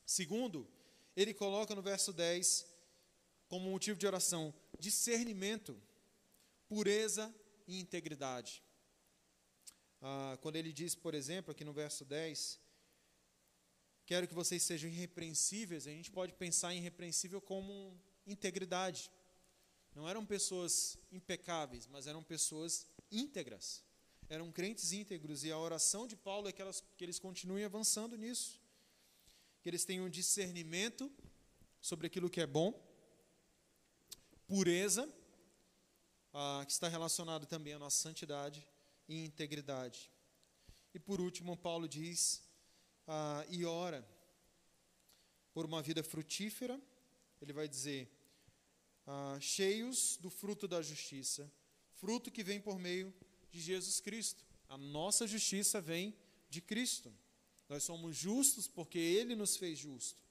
Segundo, 0.04 0.68
ele 1.16 1.32
coloca 1.32 1.74
no 1.74 1.82
verso 1.82 2.12
10, 2.12 2.66
como 3.48 3.70
motivo 3.70 3.98
de 3.98 4.06
oração, 4.06 4.52
discernimento 4.78 5.80
pureza 6.68 7.34
e 7.66 7.80
integridade. 7.80 8.62
Ah, 10.00 10.38
quando 10.40 10.56
ele 10.56 10.72
diz, 10.72 10.94
por 10.94 11.14
exemplo, 11.14 11.52
aqui 11.52 11.64
no 11.64 11.72
verso 11.72 12.04
10, 12.04 12.60
quero 14.04 14.28
que 14.28 14.34
vocês 14.34 14.62
sejam 14.62 14.90
irrepreensíveis, 14.90 15.86
a 15.86 15.90
gente 15.90 16.10
pode 16.10 16.32
pensar 16.32 16.74
em 16.74 16.78
irrepreensível 16.78 17.40
como 17.40 17.98
integridade. 18.26 19.10
Não 19.94 20.08
eram 20.08 20.26
pessoas 20.26 20.98
impecáveis, 21.10 21.86
mas 21.86 22.06
eram 22.06 22.22
pessoas 22.22 22.86
íntegras. 23.10 23.84
Eram 24.28 24.50
crentes 24.50 24.92
íntegros 24.92 25.44
e 25.44 25.52
a 25.52 25.58
oração 25.58 26.06
de 26.06 26.16
Paulo 26.16 26.48
é 26.48 26.52
que, 26.52 26.60
elas, 26.60 26.82
que 26.96 27.04
eles 27.04 27.18
continuem 27.18 27.64
avançando 27.64 28.16
nisso. 28.16 28.60
Que 29.62 29.68
eles 29.68 29.84
tenham 29.84 30.08
discernimento 30.08 31.10
sobre 31.80 32.06
aquilo 32.06 32.30
que 32.30 32.40
é 32.40 32.46
bom, 32.46 32.74
pureza, 34.46 35.12
ah, 36.32 36.62
que 36.66 36.72
está 36.72 36.88
relacionado 36.88 37.46
também 37.46 37.72
à 37.72 37.78
nossa 37.78 37.96
santidade 37.96 38.66
e 39.08 39.24
integridade. 39.24 40.10
E 40.92 40.98
por 40.98 41.20
último, 41.20 41.56
Paulo 41.56 41.88
diz: 41.88 42.42
ah, 43.06 43.44
e 43.48 43.64
ora 43.64 44.06
por 45.52 45.64
uma 45.64 45.80
vida 45.80 46.02
frutífera, 46.02 46.80
ele 47.40 47.52
vai 47.52 47.66
dizer, 47.66 48.10
ah, 49.06 49.38
cheios 49.40 50.18
do 50.18 50.28
fruto 50.28 50.68
da 50.68 50.82
justiça, 50.82 51.50
fruto 52.00 52.30
que 52.30 52.42
vem 52.42 52.60
por 52.60 52.78
meio 52.78 53.12
de 53.50 53.60
Jesus 53.60 54.00
Cristo. 54.00 54.44
A 54.68 54.76
nossa 54.76 55.26
justiça 55.26 55.80
vem 55.80 56.14
de 56.48 56.60
Cristo. 56.60 57.12
Nós 57.68 57.82
somos 57.84 58.16
justos 58.16 58.66
porque 58.66 58.98
Ele 58.98 59.34
nos 59.34 59.56
fez 59.56 59.78
justo. 59.78 60.22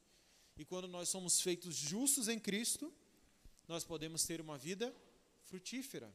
E 0.57 0.63
quando 0.63 0.87
nós 0.87 1.09
somos 1.09 1.41
feitos 1.41 1.75
justos 1.75 2.27
em 2.27 2.39
Cristo, 2.39 2.93
nós 3.67 3.83
podemos 3.83 4.23
ter 4.25 4.39
uma 4.39 4.57
vida 4.57 4.95
frutífera. 5.43 6.13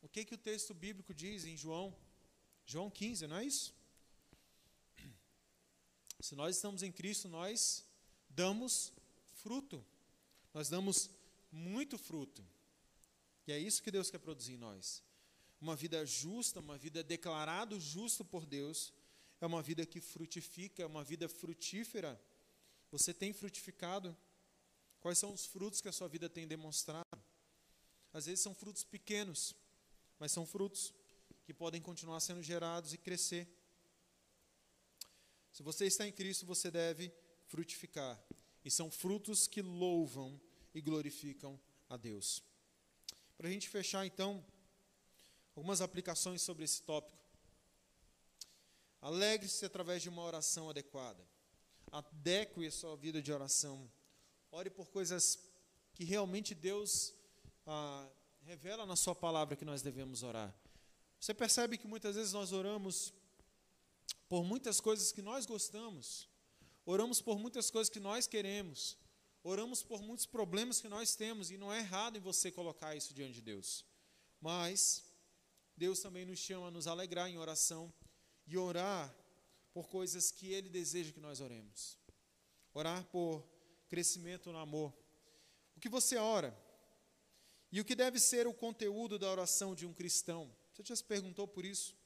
O 0.00 0.08
que, 0.08 0.24
que 0.24 0.34
o 0.34 0.38
texto 0.38 0.72
bíblico 0.72 1.12
diz 1.12 1.44
em 1.44 1.56
João? 1.56 1.94
João 2.64 2.90
15, 2.90 3.26
não 3.26 3.36
é 3.36 3.44
isso? 3.44 3.74
Se 6.20 6.34
nós 6.34 6.56
estamos 6.56 6.82
em 6.82 6.90
Cristo, 6.90 7.28
nós 7.28 7.84
damos 8.30 8.92
fruto. 9.34 9.84
Nós 10.54 10.68
damos 10.68 11.10
muito 11.52 11.98
fruto. 11.98 12.44
E 13.46 13.52
é 13.52 13.58
isso 13.58 13.82
que 13.82 13.90
Deus 13.90 14.10
quer 14.10 14.18
produzir 14.18 14.54
em 14.54 14.58
nós. 14.58 15.02
Uma 15.60 15.76
vida 15.76 16.04
justa, 16.04 16.60
uma 16.60 16.76
vida 16.76 17.02
declarado 17.02 17.78
justo 17.80 18.24
por 18.24 18.44
Deus, 18.44 18.92
é 19.40 19.46
uma 19.46 19.62
vida 19.62 19.86
que 19.86 20.00
frutifica, 20.00 20.82
é 20.82 20.86
uma 20.86 21.04
vida 21.04 21.28
frutífera. 21.28 22.20
Você 22.90 23.14
tem 23.14 23.32
frutificado? 23.32 24.16
Quais 25.00 25.18
são 25.18 25.32
os 25.32 25.46
frutos 25.46 25.80
que 25.80 25.88
a 25.88 25.92
sua 25.92 26.08
vida 26.08 26.28
tem 26.28 26.46
demonstrado? 26.46 27.04
Às 28.12 28.26
vezes 28.26 28.40
são 28.40 28.54
frutos 28.54 28.82
pequenos, 28.82 29.54
mas 30.18 30.32
são 30.32 30.46
frutos 30.46 30.92
que 31.44 31.54
podem 31.54 31.80
continuar 31.80 32.20
sendo 32.20 32.42
gerados 32.42 32.92
e 32.92 32.98
crescer. 32.98 33.46
Se 35.52 35.62
você 35.62 35.86
está 35.86 36.06
em 36.06 36.12
Cristo, 36.12 36.44
você 36.44 36.70
deve 36.70 37.12
frutificar. 37.46 38.20
E 38.64 38.70
são 38.70 38.90
frutos 38.90 39.46
que 39.46 39.62
louvam 39.62 40.40
e 40.74 40.80
glorificam 40.80 41.60
a 41.88 41.96
Deus. 41.96 42.42
Para 43.36 43.48
a 43.48 43.50
gente 43.50 43.68
fechar, 43.68 44.06
então, 44.06 44.44
algumas 45.54 45.80
aplicações 45.80 46.42
sobre 46.42 46.64
esse 46.64 46.82
tópico. 46.82 47.16
Alegre-se 49.00 49.64
através 49.64 50.02
de 50.02 50.08
uma 50.08 50.22
oração 50.22 50.70
adequada. 50.70 51.22
Adeque 51.92 52.66
a 52.66 52.70
sua 52.70 52.96
vida 52.96 53.20
de 53.20 53.32
oração. 53.32 53.90
Ore 54.50 54.70
por 54.70 54.88
coisas 54.88 55.38
que 55.94 56.04
realmente 56.04 56.54
Deus 56.54 57.14
ah, 57.66 58.08
revela 58.42 58.86
na 58.86 58.96
Sua 58.96 59.14
palavra 59.14 59.56
que 59.56 59.64
nós 59.64 59.82
devemos 59.82 60.22
orar. 60.22 60.54
Você 61.20 61.34
percebe 61.34 61.78
que 61.78 61.86
muitas 61.86 62.16
vezes 62.16 62.32
nós 62.32 62.52
oramos 62.52 63.12
por 64.28 64.44
muitas 64.44 64.80
coisas 64.80 65.12
que 65.12 65.22
nós 65.22 65.46
gostamos, 65.46 66.28
oramos 66.84 67.20
por 67.20 67.38
muitas 67.38 67.70
coisas 67.70 67.88
que 67.88 68.00
nós 68.00 68.26
queremos, 68.26 68.96
oramos 69.46 69.80
por 69.80 70.02
muitos 70.02 70.26
problemas 70.26 70.80
que 70.80 70.88
nós 70.88 71.14
temos, 71.14 71.52
e 71.52 71.56
não 71.56 71.72
é 71.72 71.78
errado 71.78 72.16
em 72.16 72.20
você 72.20 72.50
colocar 72.50 72.96
isso 72.96 73.14
diante 73.14 73.34
de 73.34 73.42
Deus. 73.42 73.84
Mas 74.40 75.04
Deus 75.76 76.00
também 76.00 76.24
nos 76.24 76.40
chama 76.40 76.66
a 76.66 76.70
nos 76.70 76.88
alegrar 76.88 77.30
em 77.30 77.38
oração 77.38 77.92
e 78.44 78.58
orar 78.58 79.14
por 79.72 79.88
coisas 79.88 80.32
que 80.32 80.52
Ele 80.52 80.68
deseja 80.68 81.12
que 81.12 81.20
nós 81.20 81.40
oremos. 81.40 81.96
Orar 82.74 83.04
por 83.04 83.46
crescimento 83.88 84.50
no 84.50 84.58
amor. 84.58 84.92
O 85.76 85.80
que 85.80 85.88
você 85.88 86.16
ora? 86.16 86.52
E 87.70 87.80
o 87.80 87.84
que 87.84 87.94
deve 87.94 88.18
ser 88.18 88.48
o 88.48 88.54
conteúdo 88.54 89.16
da 89.16 89.30
oração 89.30 89.76
de 89.76 89.86
um 89.86 89.94
cristão? 89.94 90.52
Você 90.72 90.82
já 90.82 90.96
se 90.96 91.04
perguntou 91.04 91.46
por 91.46 91.64
isso? 91.64 91.96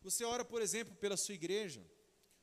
Você 0.00 0.24
ora, 0.24 0.44
por 0.44 0.62
exemplo, 0.62 0.94
pela 0.96 1.18
sua 1.18 1.34
igreja, 1.34 1.84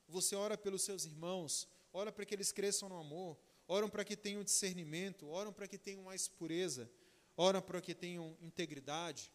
você 0.08 0.36
ora 0.36 0.56
pelos 0.56 0.84
seus 0.84 1.04
irmãos, 1.04 1.68
ora 1.92 2.12
para 2.12 2.26
que 2.26 2.36
eles 2.36 2.52
cresçam 2.52 2.90
no 2.90 3.00
amor, 3.00 3.40
oram 3.74 3.90
para 3.90 4.04
que 4.04 4.16
tenham 4.16 4.44
discernimento, 4.44 5.28
oram 5.28 5.52
para 5.52 5.68
que 5.68 5.78
tenham 5.78 6.04
mais 6.04 6.28
pureza, 6.28 6.90
oram 7.36 7.62
para 7.62 7.82
que 7.82 7.96
tenham 7.96 8.38
integridade. 8.42 9.32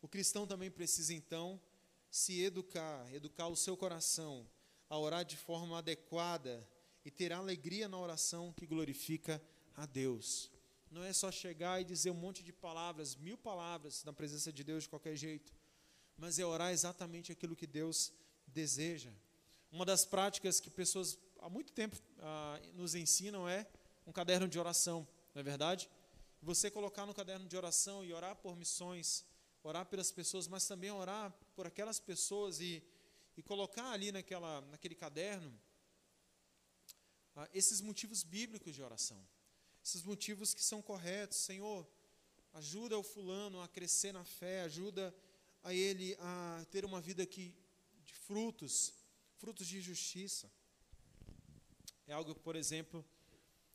O 0.00 0.08
cristão 0.08 0.46
também 0.46 0.70
precisa, 0.70 1.12
então, 1.14 1.60
se 2.10 2.40
educar, 2.40 3.12
educar 3.14 3.48
o 3.48 3.56
seu 3.56 3.76
coração 3.76 4.48
a 4.88 4.98
orar 4.98 5.24
de 5.24 5.36
forma 5.36 5.78
adequada 5.78 6.66
e 7.04 7.10
ter 7.10 7.32
alegria 7.32 7.88
na 7.88 7.98
oração 7.98 8.52
que 8.52 8.66
glorifica 8.66 9.42
a 9.74 9.86
Deus. 9.86 10.50
Não 10.90 11.04
é 11.04 11.12
só 11.12 11.30
chegar 11.30 11.80
e 11.80 11.84
dizer 11.84 12.10
um 12.10 12.14
monte 12.14 12.42
de 12.42 12.52
palavras, 12.52 13.16
mil 13.16 13.36
palavras 13.36 14.04
na 14.04 14.12
presença 14.12 14.52
de 14.52 14.64
Deus 14.64 14.84
de 14.84 14.88
qualquer 14.88 15.16
jeito 15.16 15.52
mas 16.18 16.38
é 16.40 16.44
orar 16.44 16.72
exatamente 16.72 17.30
aquilo 17.30 17.54
que 17.54 17.66
Deus 17.66 18.12
deseja. 18.48 19.12
Uma 19.70 19.84
das 19.84 20.04
práticas 20.04 20.58
que 20.58 20.68
pessoas 20.68 21.16
há 21.40 21.48
muito 21.48 21.72
tempo 21.72 21.96
ah, 22.20 22.60
nos 22.74 22.94
ensinam 22.94 23.48
é 23.48 23.66
um 24.06 24.12
caderno 24.12 24.48
de 24.48 24.58
oração, 24.58 25.06
não 25.34 25.40
é 25.40 25.42
verdade? 25.42 25.88
Você 26.42 26.70
colocar 26.70 27.04
no 27.06 27.14
caderno 27.14 27.46
de 27.46 27.56
oração 27.56 28.04
e 28.04 28.12
orar 28.12 28.36
por 28.36 28.56
missões, 28.56 29.24
orar 29.62 29.86
pelas 29.86 30.10
pessoas, 30.10 30.46
mas 30.46 30.66
também 30.66 30.90
orar 30.90 31.32
por 31.54 31.66
aquelas 31.66 31.98
pessoas 31.98 32.60
e, 32.60 32.82
e 33.36 33.42
colocar 33.42 33.90
ali 33.90 34.12
naquela, 34.12 34.60
naquele 34.62 34.94
caderno 34.94 35.52
ah, 37.36 37.48
esses 37.52 37.80
motivos 37.80 38.22
bíblicos 38.22 38.74
de 38.74 38.82
oração, 38.82 39.22
esses 39.84 40.02
motivos 40.02 40.54
que 40.54 40.62
são 40.62 40.80
corretos. 40.80 41.38
Senhor, 41.38 41.86
ajuda 42.54 42.98
o 42.98 43.02
fulano 43.02 43.60
a 43.60 43.68
crescer 43.68 44.12
na 44.12 44.24
fé, 44.24 44.62
ajuda 44.62 45.14
a 45.62 45.74
ele 45.74 46.16
a 46.20 46.66
ter 46.70 46.84
uma 46.84 47.00
vida 47.00 47.26
que, 47.26 47.54
de 48.04 48.14
frutos, 48.14 48.94
frutos 49.36 49.66
de 49.66 49.80
justiça. 49.80 50.50
É 52.08 52.12
algo, 52.12 52.34
por 52.34 52.56
exemplo, 52.56 53.04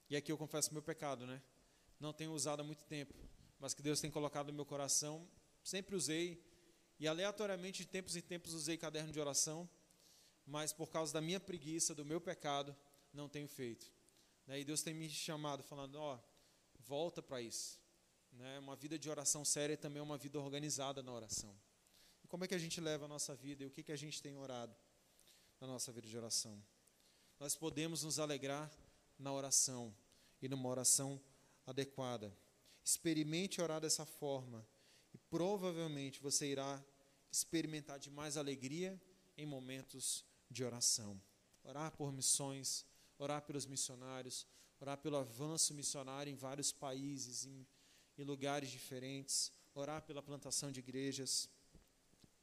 e 0.09 0.15
aqui 0.17 0.31
eu 0.31 0.37
confesso 0.37 0.73
meu 0.73 0.81
pecado, 0.81 1.25
né? 1.25 1.41
Não 1.99 2.11
tenho 2.11 2.33
usado 2.33 2.59
há 2.59 2.63
muito 2.63 2.83
tempo, 2.83 3.13
mas 3.57 3.73
que 3.73 3.81
Deus 3.81 4.01
tem 4.01 4.11
colocado 4.11 4.47
no 4.47 4.53
meu 4.53 4.65
coração, 4.65 5.25
sempre 5.63 5.95
usei, 5.95 6.43
e 6.99 7.07
aleatoriamente 7.07 7.83
de 7.83 7.87
tempos 7.87 8.17
em 8.17 8.21
tempos 8.21 8.53
usei 8.53 8.75
caderno 8.75 9.13
de 9.13 9.19
oração, 9.19 9.69
mas 10.45 10.73
por 10.73 10.89
causa 10.89 11.13
da 11.13 11.21
minha 11.21 11.39
preguiça, 11.39 11.95
do 11.95 12.03
meu 12.03 12.19
pecado, 12.19 12.75
não 13.13 13.29
tenho 13.29 13.47
feito. 13.47 13.89
Né? 14.45 14.59
E 14.59 14.65
Deus 14.65 14.81
tem 14.81 14.93
me 14.93 15.09
chamado, 15.09 15.63
falando: 15.63 15.95
ó, 15.95 16.15
oh, 16.15 16.19
volta 16.79 17.21
para 17.21 17.41
isso. 17.41 17.79
Né? 18.33 18.59
Uma 18.59 18.75
vida 18.75 18.99
de 18.99 19.09
oração 19.09 19.45
séria 19.45 19.75
é 19.75 19.77
também 19.77 20.01
uma 20.01 20.17
vida 20.17 20.37
organizada 20.39 21.01
na 21.01 21.13
oração 21.13 21.55
como 22.33 22.45
é 22.45 22.47
que 22.47 22.55
a 22.55 22.57
gente 22.57 22.81
leva 22.81 23.05
a 23.05 23.07
nossa 23.07 23.35
vida 23.35 23.61
e 23.61 23.67
o 23.67 23.69
que, 23.69 23.83
que 23.83 23.91
a 23.91 23.95
gente 23.95 24.19
tem 24.19 24.35
orado 24.35 24.75
na 25.61 25.67
nossa 25.67 25.91
vida 25.91 26.07
de 26.07 26.17
oração. 26.17 26.59
Nós 27.43 27.57
podemos 27.57 28.03
nos 28.03 28.19
alegrar 28.19 28.71
na 29.19 29.33
oração 29.33 29.93
e 30.41 30.47
numa 30.47 30.69
oração 30.69 31.21
adequada. 31.67 32.33
Experimente 32.81 33.61
orar 33.61 33.81
dessa 33.81 34.05
forma 34.05 34.65
e 35.13 35.17
provavelmente 35.17 36.21
você 36.21 36.49
irá 36.49 36.81
experimentar 37.29 37.99
de 37.99 38.09
mais 38.09 38.37
alegria 38.37 38.97
em 39.37 39.45
momentos 39.45 40.23
de 40.49 40.63
oração. 40.63 41.21
Orar 41.65 41.91
por 41.91 42.13
missões, 42.13 42.85
orar 43.17 43.41
pelos 43.41 43.65
missionários, 43.65 44.47
orar 44.79 44.97
pelo 44.99 45.17
avanço 45.17 45.73
missionário 45.73 46.31
em 46.31 46.37
vários 46.37 46.71
países, 46.71 47.45
em, 47.45 47.67
em 48.17 48.23
lugares 48.23 48.69
diferentes, 48.69 49.51
orar 49.75 50.01
pela 50.03 50.23
plantação 50.23 50.71
de 50.71 50.79
igrejas 50.79 51.49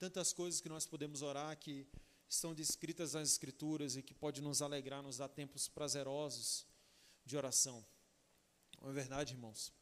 tantas 0.00 0.32
coisas 0.32 0.62
que 0.62 0.68
nós 0.68 0.86
podemos 0.86 1.20
orar 1.20 1.54
que 1.58 1.86
estão 2.30 2.54
descritas 2.54 3.14
nas 3.14 3.28
Escrituras 3.28 3.96
e 3.96 4.02
que 4.02 4.14
pode 4.14 4.40
nos 4.40 4.62
alegrar, 4.62 5.02
nos 5.02 5.16
dar 5.16 5.28
tempos 5.28 5.66
prazerosos 5.66 6.64
de 7.26 7.36
oração. 7.36 7.84
Não 8.80 8.88
é 8.88 8.92
verdade, 8.92 9.34
irmãos? 9.34 9.72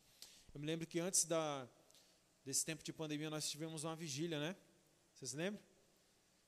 Eu 0.55 0.59
me 0.59 0.67
lembro 0.67 0.87
que 0.87 0.99
antes 0.99 1.27
da, 1.27 1.69
desse 2.43 2.65
tempo 2.65 2.83
de 2.83 2.91
pandemia 2.91 3.29
nós 3.29 3.51
tivemos 3.51 3.85
uma 3.85 3.95
vigília, 3.95 4.41
né? 4.41 4.57
Vocês 5.15 5.35
lembram? 5.35 5.63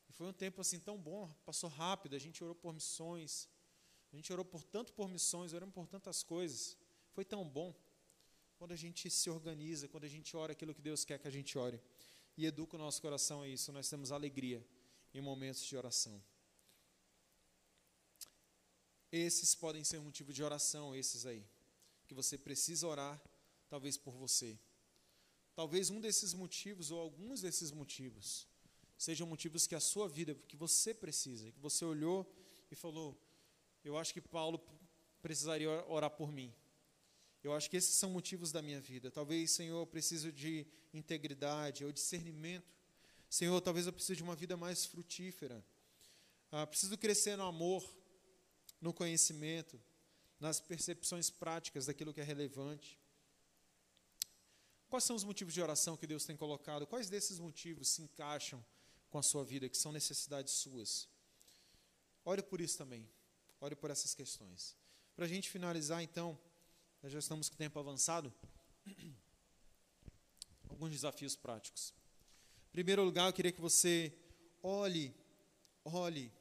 E 0.09 0.13
foi 0.13 0.27
um 0.27 0.33
tempo 0.33 0.63
assim 0.63 0.81
tão 0.81 0.97
bom, 0.97 1.31
passou 1.45 1.69
rápido, 1.69 2.17
a 2.17 2.19
gente 2.19 2.43
orou 2.43 2.55
por 2.55 2.73
missões, 2.73 3.47
a 4.11 4.17
gente 4.17 4.33
orou 4.33 4.45
por 4.45 4.65
tanto 4.65 4.95
por 4.95 5.07
missões, 5.07 5.53
oramos 5.53 5.75
por 5.75 5.87
tantas 5.87 6.23
coisas. 6.23 6.79
Foi 7.13 7.27
tão 7.27 7.47
bom 7.47 7.75
quando 8.57 8.73
a 8.73 8.77
gente 8.77 9.11
se 9.11 9.29
organiza, 9.29 9.87
quando 9.87 10.05
a 10.05 10.09
gente 10.09 10.35
ora 10.35 10.53
aquilo 10.53 10.75
que 10.75 10.81
Deus 10.81 11.05
quer 11.05 11.19
que 11.19 11.29
a 11.29 11.31
gente 11.31 11.59
ore 11.59 11.79
e 12.39 12.47
educa 12.47 12.77
o 12.77 12.79
nosso 12.79 13.03
coração 13.03 13.43
a 13.43 13.49
isso. 13.49 13.71
Nós 13.71 13.89
temos 13.89 14.11
alegria 14.11 14.67
em 15.13 15.21
momentos 15.21 15.63
de 15.65 15.77
oração. 15.77 16.23
Esses 19.11 19.55
podem 19.55 19.83
ser 19.83 20.01
motivo 20.01 20.33
de 20.33 20.43
oração, 20.43 20.95
esses 20.95 21.27
aí, 21.27 21.45
que 22.07 22.15
você 22.15 22.39
precisa 22.39 22.87
orar, 22.87 23.21
talvez 23.69 23.97
por 23.97 24.15
você. 24.15 24.59
Talvez 25.55 25.91
um 25.91 26.01
desses 26.01 26.33
motivos 26.33 26.91
ou 26.91 27.01
alguns 27.01 27.41
desses 27.41 27.71
motivos 27.73 28.47
sejam 28.97 29.27
motivos 29.27 29.67
que 29.67 29.75
a 29.75 29.81
sua 29.81 30.09
vida, 30.09 30.35
que 30.47 30.57
você 30.57 30.95
precisa, 30.95 31.51
que 31.51 31.59
você 31.59 31.85
olhou 31.85 32.31
e 32.71 32.77
falou: 32.77 33.21
Eu 33.85 33.99
acho 33.99 34.13
que 34.13 34.21
Paulo 34.21 34.63
precisaria 35.21 35.69
orar 35.89 36.11
por 36.11 36.31
mim. 36.31 36.55
Eu 37.43 37.55
acho 37.55 37.71
que 37.71 37.77
esses 37.77 37.95
são 37.95 38.11
motivos 38.11 38.53
da 38.53 38.61
minha 38.61 38.81
vida. 38.81 39.11
Talvez, 39.11 39.51
Senhor, 39.53 39.81
eu 39.81 39.87
preciso 39.87 40.31
de 40.31 40.67
integridade 40.93 41.85
ou 41.85 41.91
discernimento. 41.91 42.80
Senhor, 43.31 43.61
talvez 43.61 43.87
eu 43.87 43.93
precise 43.93 44.17
de 44.17 44.25
uma 44.25 44.35
vida 44.35 44.57
mais 44.57 44.85
frutífera. 44.85 45.65
Ah, 46.51 46.67
preciso 46.67 46.99
crescer 46.99 47.37
no 47.37 47.45
amor, 47.45 47.89
no 48.81 48.93
conhecimento, 48.93 49.81
nas 50.41 50.59
percepções 50.59 51.31
práticas 51.31 51.87
daquilo 51.87 52.13
que 52.13 52.21
é 52.21 52.25
relevante. 52.25 52.99
Quais 54.89 55.05
são 55.05 55.15
os 55.15 55.23
motivos 55.23 55.55
de 55.55 55.63
oração 55.63 55.97
que 55.97 56.09
Deus 56.09 56.25
tem 56.25 56.37
colocado? 56.37 56.89
Quais 56.89 57.09
desses 57.09 57.39
motivos 57.39 57.87
se 57.87 58.03
encaixam 58.03 58.65
com 59.09 59.19
a 59.19 59.23
sua 59.23 59.45
vida, 59.45 59.69
que 59.69 59.79
são 59.79 59.93
necessidades 59.93 60.53
suas? 60.55 61.09
Ore 62.25 62.43
por 62.43 62.61
isso 62.61 62.77
também. 62.79 63.09
Ore 63.61 63.77
por 63.77 63.93
essas 63.93 64.13
questões. 64.13 64.77
Para 65.15 65.27
a 65.27 65.29
gente 65.29 65.49
finalizar, 65.49 66.03
então, 66.03 66.37
nós 67.01 67.13
já 67.13 67.21
estamos 67.21 67.49
com 67.49 67.55
o 67.55 67.59
tempo 67.59 67.79
avançado. 67.79 68.35
Alguns 70.69 70.91
desafios 70.91 71.37
práticos. 71.37 71.95
Em 72.71 72.73
primeiro 72.73 73.03
lugar, 73.03 73.27
eu 73.27 73.33
queria 73.33 73.51
que 73.51 73.61
você 73.61 74.17
olhe, 74.63 75.13
olhe 75.85 76.33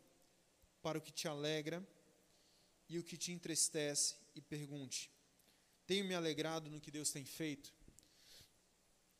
para 0.79 0.99
o 0.99 1.01
que 1.01 1.11
te 1.11 1.27
alegra 1.27 1.83
e 2.87 2.99
o 2.99 3.03
que 3.03 3.17
te 3.17 3.31
entristece 3.31 4.15
e 4.35 4.41
pergunte: 4.41 5.09
Tenho 5.87 6.05
me 6.05 6.13
alegrado 6.13 6.69
no 6.69 6.79
que 6.79 6.91
Deus 6.91 7.11
tem 7.11 7.25
feito? 7.25 7.73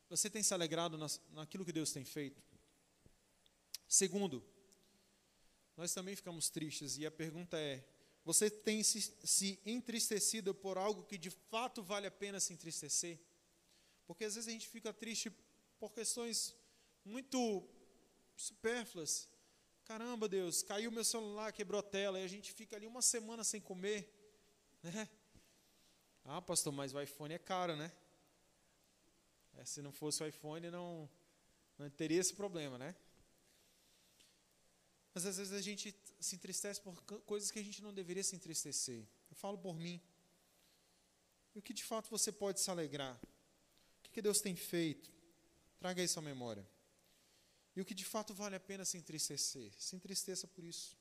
Você 0.08 0.30
tem 0.30 0.40
se 0.40 0.54
alegrado 0.54 0.96
naquilo 1.32 1.64
que 1.64 1.72
Deus 1.72 1.90
tem 1.90 2.04
feito? 2.04 2.40
Segundo, 3.88 4.40
nós 5.76 5.92
também 5.92 6.14
ficamos 6.14 6.48
tristes 6.48 6.96
e 6.96 7.04
a 7.04 7.10
pergunta 7.10 7.58
é: 7.58 7.84
você 8.24 8.48
tem 8.48 8.84
se, 8.84 9.00
se, 9.24 9.58
entristecido 9.66 10.54
por 10.54 10.78
algo 10.78 11.02
que 11.02 11.18
de 11.18 11.30
fato 11.30 11.82
vale 11.82 12.06
a 12.06 12.10
pena 12.12 12.38
se 12.38 12.52
entristecer? 12.52 13.18
Porque 14.06 14.24
às 14.24 14.36
vezes 14.36 14.46
a 14.46 14.52
gente 14.52 14.68
fica 14.68 14.92
triste 14.92 15.28
por 15.80 15.92
questões 15.92 16.54
muito 17.04 17.66
supérfluas. 18.36 19.28
Caramba, 19.84 20.28
Deus, 20.28 20.62
caiu 20.62 20.90
meu 20.90 21.04
celular, 21.04 21.52
quebrou 21.52 21.80
a 21.80 21.82
tela, 21.82 22.20
e 22.20 22.24
a 22.24 22.28
gente 22.28 22.52
fica 22.52 22.76
ali 22.76 22.86
uma 22.86 23.02
semana 23.02 23.42
sem 23.42 23.60
comer. 23.60 24.08
Né? 24.82 25.08
Ah, 26.24 26.40
pastor, 26.40 26.72
mas 26.72 26.94
o 26.94 27.00
iPhone 27.00 27.34
é 27.34 27.38
caro, 27.38 27.76
né? 27.76 27.92
É, 29.54 29.64
se 29.64 29.82
não 29.82 29.92
fosse 29.92 30.22
o 30.22 30.26
iPhone, 30.26 30.70
não, 30.70 31.10
não 31.76 31.90
teria 31.90 32.20
esse 32.20 32.34
problema, 32.34 32.78
né? 32.78 32.94
Mas 35.12 35.26
às 35.26 35.36
vezes 35.38 35.52
a 35.52 35.60
gente 35.60 35.94
se 36.20 36.36
entristece 36.36 36.80
por 36.80 36.94
coisas 37.22 37.50
que 37.50 37.58
a 37.58 37.64
gente 37.64 37.82
não 37.82 37.92
deveria 37.92 38.22
se 38.22 38.36
entristecer. 38.36 39.04
Eu 39.28 39.36
falo 39.36 39.58
por 39.58 39.76
mim. 39.76 40.00
E 41.54 41.58
o 41.58 41.62
que 41.62 41.74
de 41.74 41.82
fato 41.82 42.08
você 42.08 42.30
pode 42.30 42.60
se 42.60 42.70
alegrar? 42.70 43.20
O 43.98 44.12
que, 44.12 44.22
Deus 44.22 44.40
tem 44.40 44.54
feito? 44.54 45.10
Traga 45.78 46.02
isso 46.02 46.18
à 46.18 46.22
memória. 46.22 46.66
E 47.74 47.80
o 47.80 47.84
que 47.84 47.94
de 47.94 48.04
fato 48.04 48.34
vale 48.34 48.56
a 48.56 48.60
pena 48.60 48.84
se 48.84 48.98
entristecer? 48.98 49.72
Se 49.78 49.94
entristeça 49.94 50.46
por 50.46 50.64
isso. 50.64 50.96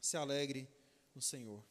Se 0.00 0.16
alegre 0.16 0.68
no 1.14 1.22
Senhor. 1.22 1.62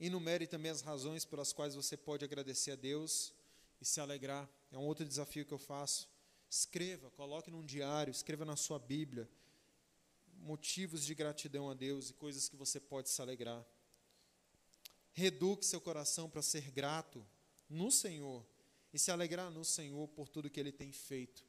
Enumere 0.00 0.46
também 0.46 0.70
as 0.70 0.80
razões 0.80 1.24
pelas 1.24 1.52
quais 1.52 1.74
você 1.74 1.96
pode 1.96 2.24
agradecer 2.24 2.72
a 2.72 2.76
Deus 2.76 3.32
e 3.80 3.84
se 3.84 4.00
alegrar. 4.00 4.48
É 4.70 4.78
um 4.78 4.86
outro 4.86 5.04
desafio 5.04 5.46
que 5.46 5.52
eu 5.52 5.58
faço. 5.58 6.08
Escreva, 6.48 7.10
coloque 7.10 7.50
num 7.50 7.64
diário, 7.64 8.10
escreva 8.10 8.44
na 8.44 8.56
sua 8.56 8.78
Bíblia 8.78 9.28
motivos 10.42 11.04
de 11.04 11.14
gratidão 11.14 11.70
a 11.70 11.74
Deus 11.74 12.10
e 12.10 12.14
coisas 12.14 12.48
que 12.48 12.56
você 12.56 12.80
pode 12.80 13.08
se 13.08 13.22
alegrar. 13.22 13.64
Reduque 15.12 15.64
seu 15.64 15.80
coração 15.80 16.28
para 16.28 16.42
ser 16.42 16.70
grato 16.70 17.24
no 17.68 17.90
Senhor 17.90 18.44
e 18.92 18.98
se 18.98 19.10
alegrar 19.10 19.50
no 19.50 19.64
Senhor 19.64 20.08
por 20.08 20.28
tudo 20.28 20.50
que 20.50 20.58
Ele 20.58 20.72
tem 20.72 20.90
feito. 20.90 21.44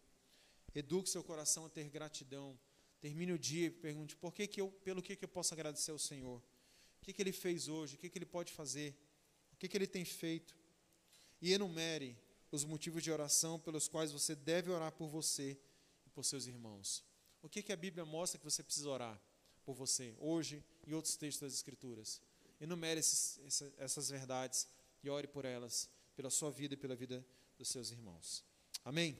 Eduque 0.75 1.09
seu 1.09 1.23
coração 1.23 1.65
a 1.65 1.69
ter 1.69 1.89
gratidão. 1.89 2.57
Termine 2.99 3.33
o 3.33 3.39
dia 3.39 3.67
e 3.67 3.71
pergunte 3.71 4.15
por 4.15 4.33
que 4.33 4.47
que 4.47 4.61
eu, 4.61 4.71
pelo 4.71 5.01
que, 5.01 5.15
que 5.15 5.25
eu 5.25 5.29
posso 5.29 5.53
agradecer 5.53 5.91
ao 5.91 5.99
Senhor. 5.99 6.41
O 7.01 7.05
que, 7.05 7.13
que 7.13 7.21
Ele 7.21 7.31
fez 7.31 7.67
hoje? 7.67 7.95
O 7.95 7.97
que, 7.97 8.09
que 8.09 8.17
Ele 8.17 8.25
pode 8.25 8.53
fazer? 8.53 8.95
O 9.51 9.57
que, 9.57 9.67
que 9.67 9.77
Ele 9.77 9.87
tem 9.87 10.05
feito? 10.05 10.55
E 11.41 11.51
enumere 11.51 12.17
os 12.51 12.63
motivos 12.63 13.03
de 13.03 13.11
oração 13.11 13.59
pelos 13.59 13.87
quais 13.87 14.11
você 14.11 14.35
deve 14.35 14.71
orar 14.71 14.91
por 14.91 15.07
você 15.07 15.59
e 16.05 16.09
por 16.09 16.23
seus 16.23 16.45
irmãos. 16.47 17.03
O 17.41 17.49
que, 17.49 17.61
que 17.61 17.73
a 17.73 17.75
Bíblia 17.75 18.05
mostra 18.05 18.39
que 18.39 18.45
você 18.45 18.63
precisa 18.63 18.89
orar 18.89 19.21
por 19.65 19.73
você, 19.73 20.15
hoje 20.19 20.63
e 20.87 20.93
outros 20.93 21.15
textos 21.15 21.41
das 21.41 21.53
Escrituras? 21.53 22.21
Enumere 22.61 22.99
esses, 22.99 23.39
essas 23.77 24.09
verdades 24.09 24.67
e 25.03 25.09
ore 25.09 25.27
por 25.27 25.43
elas, 25.43 25.89
pela 26.15 26.29
sua 26.29 26.49
vida 26.49 26.75
e 26.75 26.77
pela 26.77 26.95
vida 26.95 27.25
dos 27.57 27.67
seus 27.67 27.91
irmãos. 27.91 28.45
Amém? 28.85 29.17